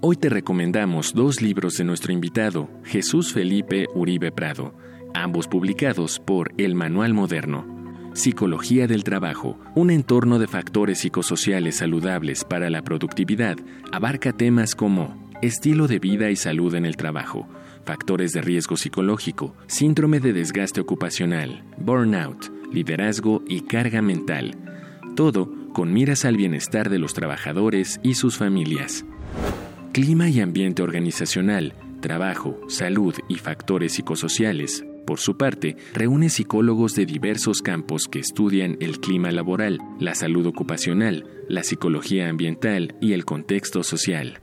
Hoy 0.01 0.15
te 0.15 0.29
recomendamos 0.29 1.15
dos 1.15 1.41
libros 1.41 1.77
de 1.77 1.85
nuestro 1.85 2.13
invitado, 2.13 2.69
Jesús 2.83 3.33
Felipe 3.33 3.87
Uribe 3.95 4.31
Prado, 4.31 4.77
ambos 5.15 5.47
publicados 5.47 6.19
por 6.19 6.53
El 6.59 6.75
Manual 6.75 7.15
Moderno. 7.15 7.65
Psicología 8.13 8.85
del 8.85 9.03
Trabajo, 9.03 9.57
un 9.73 9.89
entorno 9.89 10.37
de 10.37 10.45
factores 10.45 10.99
psicosociales 10.99 11.77
saludables 11.77 12.43
para 12.43 12.69
la 12.69 12.83
productividad, 12.83 13.57
abarca 13.91 14.33
temas 14.33 14.75
como 14.75 15.31
estilo 15.41 15.87
de 15.87 15.97
vida 15.97 16.29
y 16.29 16.35
salud 16.35 16.75
en 16.75 16.85
el 16.85 16.95
trabajo, 16.95 17.47
factores 17.85 18.33
de 18.33 18.43
riesgo 18.43 18.77
psicológico, 18.77 19.55
síndrome 19.65 20.19
de 20.19 20.31
desgaste 20.31 20.79
ocupacional, 20.79 21.63
burnout, 21.79 22.51
liderazgo 22.71 23.41
y 23.47 23.61
carga 23.61 24.03
mental, 24.03 24.55
todo 25.15 25.51
con 25.73 25.91
miras 25.91 26.25
al 26.25 26.37
bienestar 26.37 26.89
de 26.89 26.99
los 26.99 27.13
trabajadores 27.13 27.99
y 28.03 28.15
sus 28.15 28.37
familias. 28.37 29.05
Clima 29.93 30.29
y 30.29 30.41
ambiente 30.41 30.83
organizacional, 30.83 31.73
trabajo, 32.01 32.59
salud 32.67 33.15
y 33.27 33.35
factores 33.35 33.93
psicosociales, 33.93 34.85
por 35.05 35.19
su 35.19 35.37
parte, 35.37 35.77
reúne 35.93 36.29
psicólogos 36.29 36.95
de 36.95 37.05
diversos 37.05 37.61
campos 37.61 38.07
que 38.07 38.19
estudian 38.19 38.75
el 38.79 38.99
clima 38.99 39.31
laboral, 39.31 39.79
la 39.99 40.15
salud 40.15 40.47
ocupacional, 40.47 41.25
la 41.47 41.61
psicología 41.63 42.27
ambiental 42.27 42.95
y 43.01 43.13
el 43.13 43.23
contexto 43.23 43.83
social. 43.83 44.39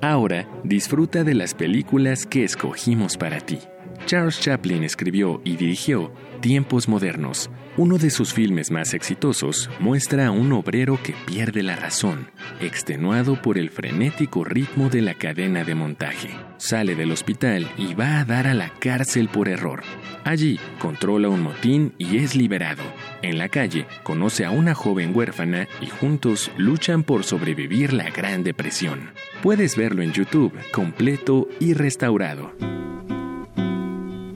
Ahora, 0.00 0.48
disfruta 0.64 1.22
de 1.22 1.34
las 1.34 1.54
películas 1.54 2.26
que 2.26 2.44
escogimos 2.44 3.16
para 3.16 3.40
ti. 3.40 3.58
Charles 4.06 4.38
Chaplin 4.40 4.84
escribió 4.84 5.40
y 5.44 5.56
dirigió 5.56 6.12
Tiempos 6.40 6.88
Modernos. 6.88 7.50
Uno 7.76 7.98
de 7.98 8.10
sus 8.10 8.32
filmes 8.32 8.70
más 8.70 8.94
exitosos 8.94 9.70
muestra 9.80 10.26
a 10.26 10.30
un 10.30 10.52
obrero 10.52 11.00
que 11.02 11.14
pierde 11.26 11.62
la 11.62 11.74
razón, 11.74 12.30
extenuado 12.60 13.40
por 13.40 13.58
el 13.58 13.70
frenético 13.70 14.44
ritmo 14.44 14.90
de 14.90 15.00
la 15.00 15.14
cadena 15.14 15.64
de 15.64 15.74
montaje. 15.74 16.30
Sale 16.58 16.94
del 16.94 17.10
hospital 17.10 17.68
y 17.78 17.94
va 17.94 18.20
a 18.20 18.24
dar 18.24 18.46
a 18.46 18.54
la 18.54 18.68
cárcel 18.78 19.28
por 19.28 19.48
error. 19.48 19.82
Allí 20.24 20.60
controla 20.78 21.28
un 21.28 21.42
motín 21.42 21.94
y 21.98 22.18
es 22.18 22.36
liberado. 22.36 22.82
En 23.22 23.38
la 23.38 23.48
calle 23.48 23.86
conoce 24.02 24.44
a 24.44 24.50
una 24.50 24.74
joven 24.74 25.16
huérfana 25.16 25.66
y 25.80 25.86
juntos 25.86 26.52
luchan 26.56 27.02
por 27.02 27.24
sobrevivir 27.24 27.92
la 27.92 28.10
Gran 28.10 28.44
Depresión. 28.44 29.10
Puedes 29.42 29.76
verlo 29.76 30.02
en 30.02 30.12
YouTube 30.12 30.52
completo 30.72 31.48
y 31.58 31.72
restaurado. 31.72 32.52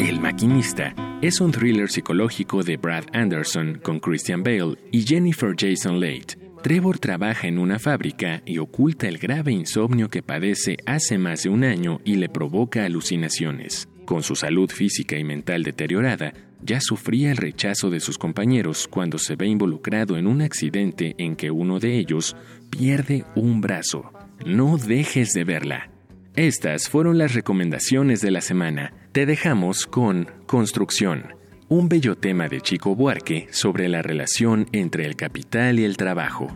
El 0.08 0.20
maquinista 0.20 0.94
es 1.20 1.38
un 1.38 1.52
thriller 1.52 1.90
psicológico 1.90 2.62
de 2.62 2.78
Brad 2.78 3.04
Anderson 3.12 3.78
con 3.82 4.00
Christian 4.00 4.42
Bale 4.42 4.78
y 4.90 5.02
Jennifer 5.02 5.54
Jason 5.54 6.00
Leigh. 6.00 6.24
Trevor 6.62 6.98
trabaja 6.98 7.46
en 7.46 7.58
una 7.58 7.78
fábrica 7.78 8.40
y 8.46 8.56
oculta 8.56 9.06
el 9.06 9.18
grave 9.18 9.52
insomnio 9.52 10.08
que 10.08 10.22
padece 10.22 10.78
hace 10.86 11.18
más 11.18 11.42
de 11.42 11.50
un 11.50 11.62
año 11.62 12.00
y 12.06 12.14
le 12.14 12.30
provoca 12.30 12.86
alucinaciones. 12.86 13.86
Con 14.06 14.22
su 14.22 14.34
salud 14.34 14.70
física 14.70 15.18
y 15.18 15.24
mental 15.24 15.62
deteriorada, 15.62 16.32
ya 16.62 16.80
sufría 16.80 17.30
el 17.30 17.36
rechazo 17.36 17.90
de 17.90 18.00
sus 18.00 18.16
compañeros 18.16 18.88
cuando 18.88 19.18
se 19.18 19.36
ve 19.36 19.46
involucrado 19.46 20.16
en 20.16 20.26
un 20.26 20.40
accidente 20.40 21.16
en 21.18 21.36
que 21.36 21.50
uno 21.50 21.80
de 21.80 21.98
ellos 21.98 22.34
pierde 22.70 23.26
un 23.34 23.60
brazo. 23.60 24.10
No 24.46 24.78
dejes 24.78 25.34
de 25.34 25.44
verla. 25.44 25.90
Estas 26.38 26.88
fueron 26.88 27.18
las 27.18 27.34
recomendaciones 27.34 28.20
de 28.20 28.30
la 28.30 28.40
semana. 28.40 28.94
Te 29.18 29.26
dejamos 29.26 29.88
con 29.88 30.28
Construcción, 30.46 31.34
un 31.66 31.88
bello 31.88 32.16
tema 32.16 32.46
de 32.46 32.60
Chico 32.60 32.94
Buarque 32.94 33.48
sobre 33.50 33.88
la 33.88 34.00
relación 34.00 34.68
entre 34.70 35.06
el 35.06 35.16
capital 35.16 35.80
y 35.80 35.84
el 35.84 35.96
trabajo. 35.96 36.46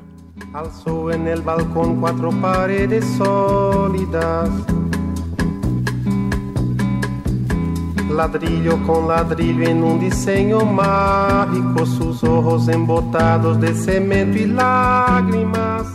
Alzó 0.53 1.11
en 1.11 1.27
el 1.27 1.43
balcón 1.43 2.01
cuatro 2.01 2.31
paredes 2.41 3.05
sólidas. 3.19 4.49
Ladrillo 8.09 8.81
con 8.87 9.09
ladrillo 9.09 9.69
en 9.69 9.83
un 9.83 9.99
diseño 9.99 10.61
mágico, 10.61 11.85
sus 11.85 12.23
ojos 12.23 12.69
embotados 12.69 13.61
de 13.61 13.75
cemento 13.75 14.39
y 14.39 14.47
lágrimas. 14.47 15.89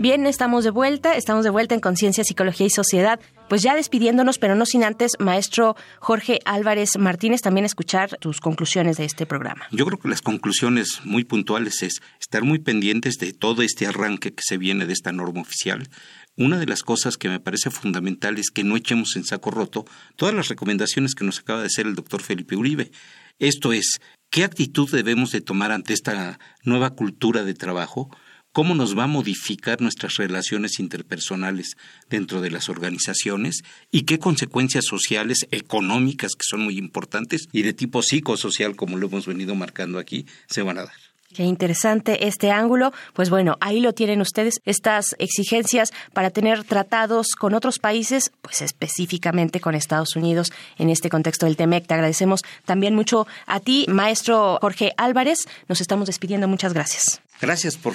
Bien, 0.00 0.28
estamos 0.28 0.62
de 0.62 0.70
vuelta, 0.70 1.16
estamos 1.16 1.42
de 1.42 1.50
vuelta 1.50 1.74
en 1.74 1.80
Conciencia, 1.80 2.22
Psicología 2.22 2.68
y 2.68 2.70
Sociedad. 2.70 3.18
Pues 3.48 3.62
ya 3.62 3.74
despidiéndonos, 3.74 4.38
pero 4.38 4.54
no 4.54 4.64
sin 4.64 4.84
antes, 4.84 5.14
maestro 5.18 5.74
Jorge 5.98 6.38
Álvarez 6.44 6.96
Martínez, 6.96 7.40
también 7.40 7.64
escuchar 7.64 8.16
tus 8.20 8.38
conclusiones 8.38 8.98
de 8.98 9.04
este 9.04 9.26
programa. 9.26 9.66
Yo 9.72 9.84
creo 9.86 9.98
que 9.98 10.08
las 10.08 10.22
conclusiones 10.22 11.00
muy 11.02 11.24
puntuales 11.24 11.82
es 11.82 12.00
estar 12.20 12.44
muy 12.44 12.60
pendientes 12.60 13.16
de 13.16 13.32
todo 13.32 13.62
este 13.62 13.88
arranque 13.88 14.32
que 14.32 14.42
se 14.46 14.56
viene 14.56 14.86
de 14.86 14.92
esta 14.92 15.10
norma 15.10 15.40
oficial. 15.40 15.88
Una 16.36 16.60
de 16.60 16.66
las 16.66 16.84
cosas 16.84 17.16
que 17.16 17.28
me 17.28 17.40
parece 17.40 17.70
fundamental 17.70 18.38
es 18.38 18.52
que 18.52 18.62
no 18.62 18.76
echemos 18.76 19.16
en 19.16 19.24
saco 19.24 19.50
roto 19.50 19.84
todas 20.14 20.32
las 20.32 20.46
recomendaciones 20.46 21.16
que 21.16 21.24
nos 21.24 21.40
acaba 21.40 21.62
de 21.62 21.66
hacer 21.66 21.88
el 21.88 21.96
doctor 21.96 22.22
Felipe 22.22 22.54
Uribe. 22.54 22.92
Esto 23.40 23.72
es, 23.72 23.98
¿qué 24.30 24.44
actitud 24.44 24.88
debemos 24.92 25.32
de 25.32 25.40
tomar 25.40 25.72
ante 25.72 25.92
esta 25.92 26.38
nueva 26.62 26.90
cultura 26.90 27.42
de 27.42 27.54
trabajo? 27.54 28.10
Cómo 28.58 28.74
nos 28.74 28.98
va 28.98 29.04
a 29.04 29.06
modificar 29.06 29.80
nuestras 29.80 30.16
relaciones 30.16 30.80
interpersonales 30.80 31.76
dentro 32.10 32.40
de 32.40 32.50
las 32.50 32.68
organizaciones 32.68 33.62
y 33.92 34.02
qué 34.02 34.18
consecuencias 34.18 34.84
sociales, 34.84 35.46
económicas, 35.52 36.32
que 36.32 36.42
son 36.42 36.62
muy 36.62 36.76
importantes, 36.76 37.48
y 37.52 37.62
de 37.62 37.72
tipo 37.72 38.02
psicosocial, 38.02 38.74
como 38.74 38.96
lo 38.96 39.06
hemos 39.06 39.26
venido 39.26 39.54
marcando 39.54 40.00
aquí, 40.00 40.26
se 40.48 40.62
van 40.62 40.78
a 40.78 40.86
dar. 40.86 40.92
Qué 41.32 41.44
interesante 41.44 42.26
este 42.26 42.50
ángulo. 42.50 42.92
Pues 43.12 43.30
bueno, 43.30 43.56
ahí 43.60 43.78
lo 43.78 43.92
tienen 43.92 44.20
ustedes, 44.20 44.60
estas 44.64 45.14
exigencias 45.20 45.92
para 46.12 46.30
tener 46.30 46.64
tratados 46.64 47.36
con 47.38 47.54
otros 47.54 47.78
países, 47.78 48.32
pues 48.42 48.60
específicamente 48.60 49.60
con 49.60 49.76
Estados 49.76 50.16
Unidos 50.16 50.52
en 50.78 50.90
este 50.90 51.10
contexto 51.10 51.46
del 51.46 51.56
TEMEC. 51.56 51.86
Te 51.86 51.94
agradecemos 51.94 52.40
también 52.64 52.96
mucho 52.96 53.28
a 53.46 53.60
ti, 53.60 53.86
maestro 53.88 54.58
Jorge 54.60 54.94
Álvarez. 54.96 55.46
Nos 55.68 55.80
estamos 55.80 56.08
despidiendo. 56.08 56.48
Muchas 56.48 56.72
gracias. 56.72 57.20
Gracias 57.40 57.76
por 57.76 57.94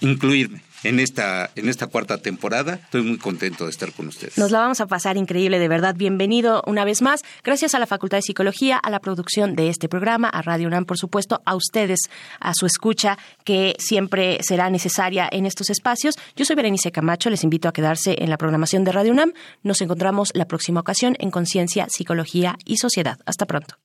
incluirme 0.00 0.62
en 0.82 1.00
esta, 1.00 1.50
en 1.56 1.68
esta 1.68 1.86
cuarta 1.86 2.18
temporada. 2.18 2.74
Estoy 2.74 3.02
muy 3.02 3.18
contento 3.18 3.64
de 3.64 3.70
estar 3.70 3.92
con 3.92 4.08
ustedes. 4.08 4.38
Nos 4.38 4.50
la 4.50 4.60
vamos 4.60 4.80
a 4.80 4.86
pasar 4.86 5.16
increíble, 5.16 5.58
de 5.58 5.68
verdad. 5.68 5.94
Bienvenido 5.96 6.62
una 6.66 6.84
vez 6.84 7.02
más. 7.02 7.22
Gracias 7.44 7.74
a 7.74 7.78
la 7.78 7.86
Facultad 7.86 8.18
de 8.18 8.22
Psicología, 8.22 8.76
a 8.76 8.90
la 8.90 9.00
producción 9.00 9.54
de 9.54 9.68
este 9.68 9.88
programa, 9.88 10.28
a 10.28 10.42
Radio 10.42 10.68
UNAM, 10.68 10.84
por 10.84 10.98
supuesto, 10.98 11.42
a 11.44 11.54
ustedes, 11.54 12.00
a 12.40 12.54
su 12.54 12.66
escucha, 12.66 13.18
que 13.44 13.76
siempre 13.78 14.38
será 14.42 14.70
necesaria 14.70 15.28
en 15.30 15.46
estos 15.46 15.70
espacios. 15.70 16.16
Yo 16.36 16.44
soy 16.44 16.56
Berenice 16.56 16.92
Camacho, 16.92 17.30
les 17.30 17.44
invito 17.44 17.68
a 17.68 17.72
quedarse 17.72 18.16
en 18.18 18.30
la 18.30 18.38
programación 18.38 18.84
de 18.84 18.92
Radio 18.92 19.12
UNAM. 19.12 19.32
Nos 19.62 19.80
encontramos 19.80 20.30
la 20.34 20.46
próxima 20.46 20.80
ocasión 20.80 21.16
en 21.18 21.30
Conciencia, 21.30 21.86
Psicología 21.90 22.56
y 22.64 22.78
Sociedad. 22.78 23.18
Hasta 23.26 23.46
pronto. 23.46 23.76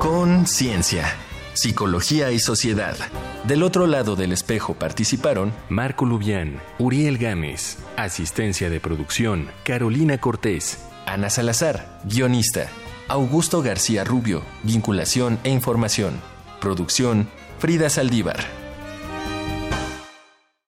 Conciencia 0.00 1.25
Psicología 1.56 2.32
y 2.32 2.38
Sociedad. 2.38 2.96
Del 3.44 3.62
otro 3.62 3.86
lado 3.86 4.14
del 4.14 4.32
espejo 4.32 4.74
participaron 4.74 5.54
Marco 5.70 6.04
Lubián, 6.04 6.60
Uriel 6.78 7.16
Gámez, 7.16 7.78
asistencia 7.96 8.68
de 8.68 8.78
producción, 8.78 9.48
Carolina 9.64 10.18
Cortés, 10.18 10.78
Ana 11.06 11.30
Salazar, 11.30 12.00
guionista, 12.04 12.68
Augusto 13.08 13.62
García 13.62 14.04
Rubio, 14.04 14.42
vinculación 14.64 15.38
e 15.44 15.50
información, 15.50 16.20
producción, 16.60 17.30
Frida 17.58 17.88
Saldívar. 17.88 18.65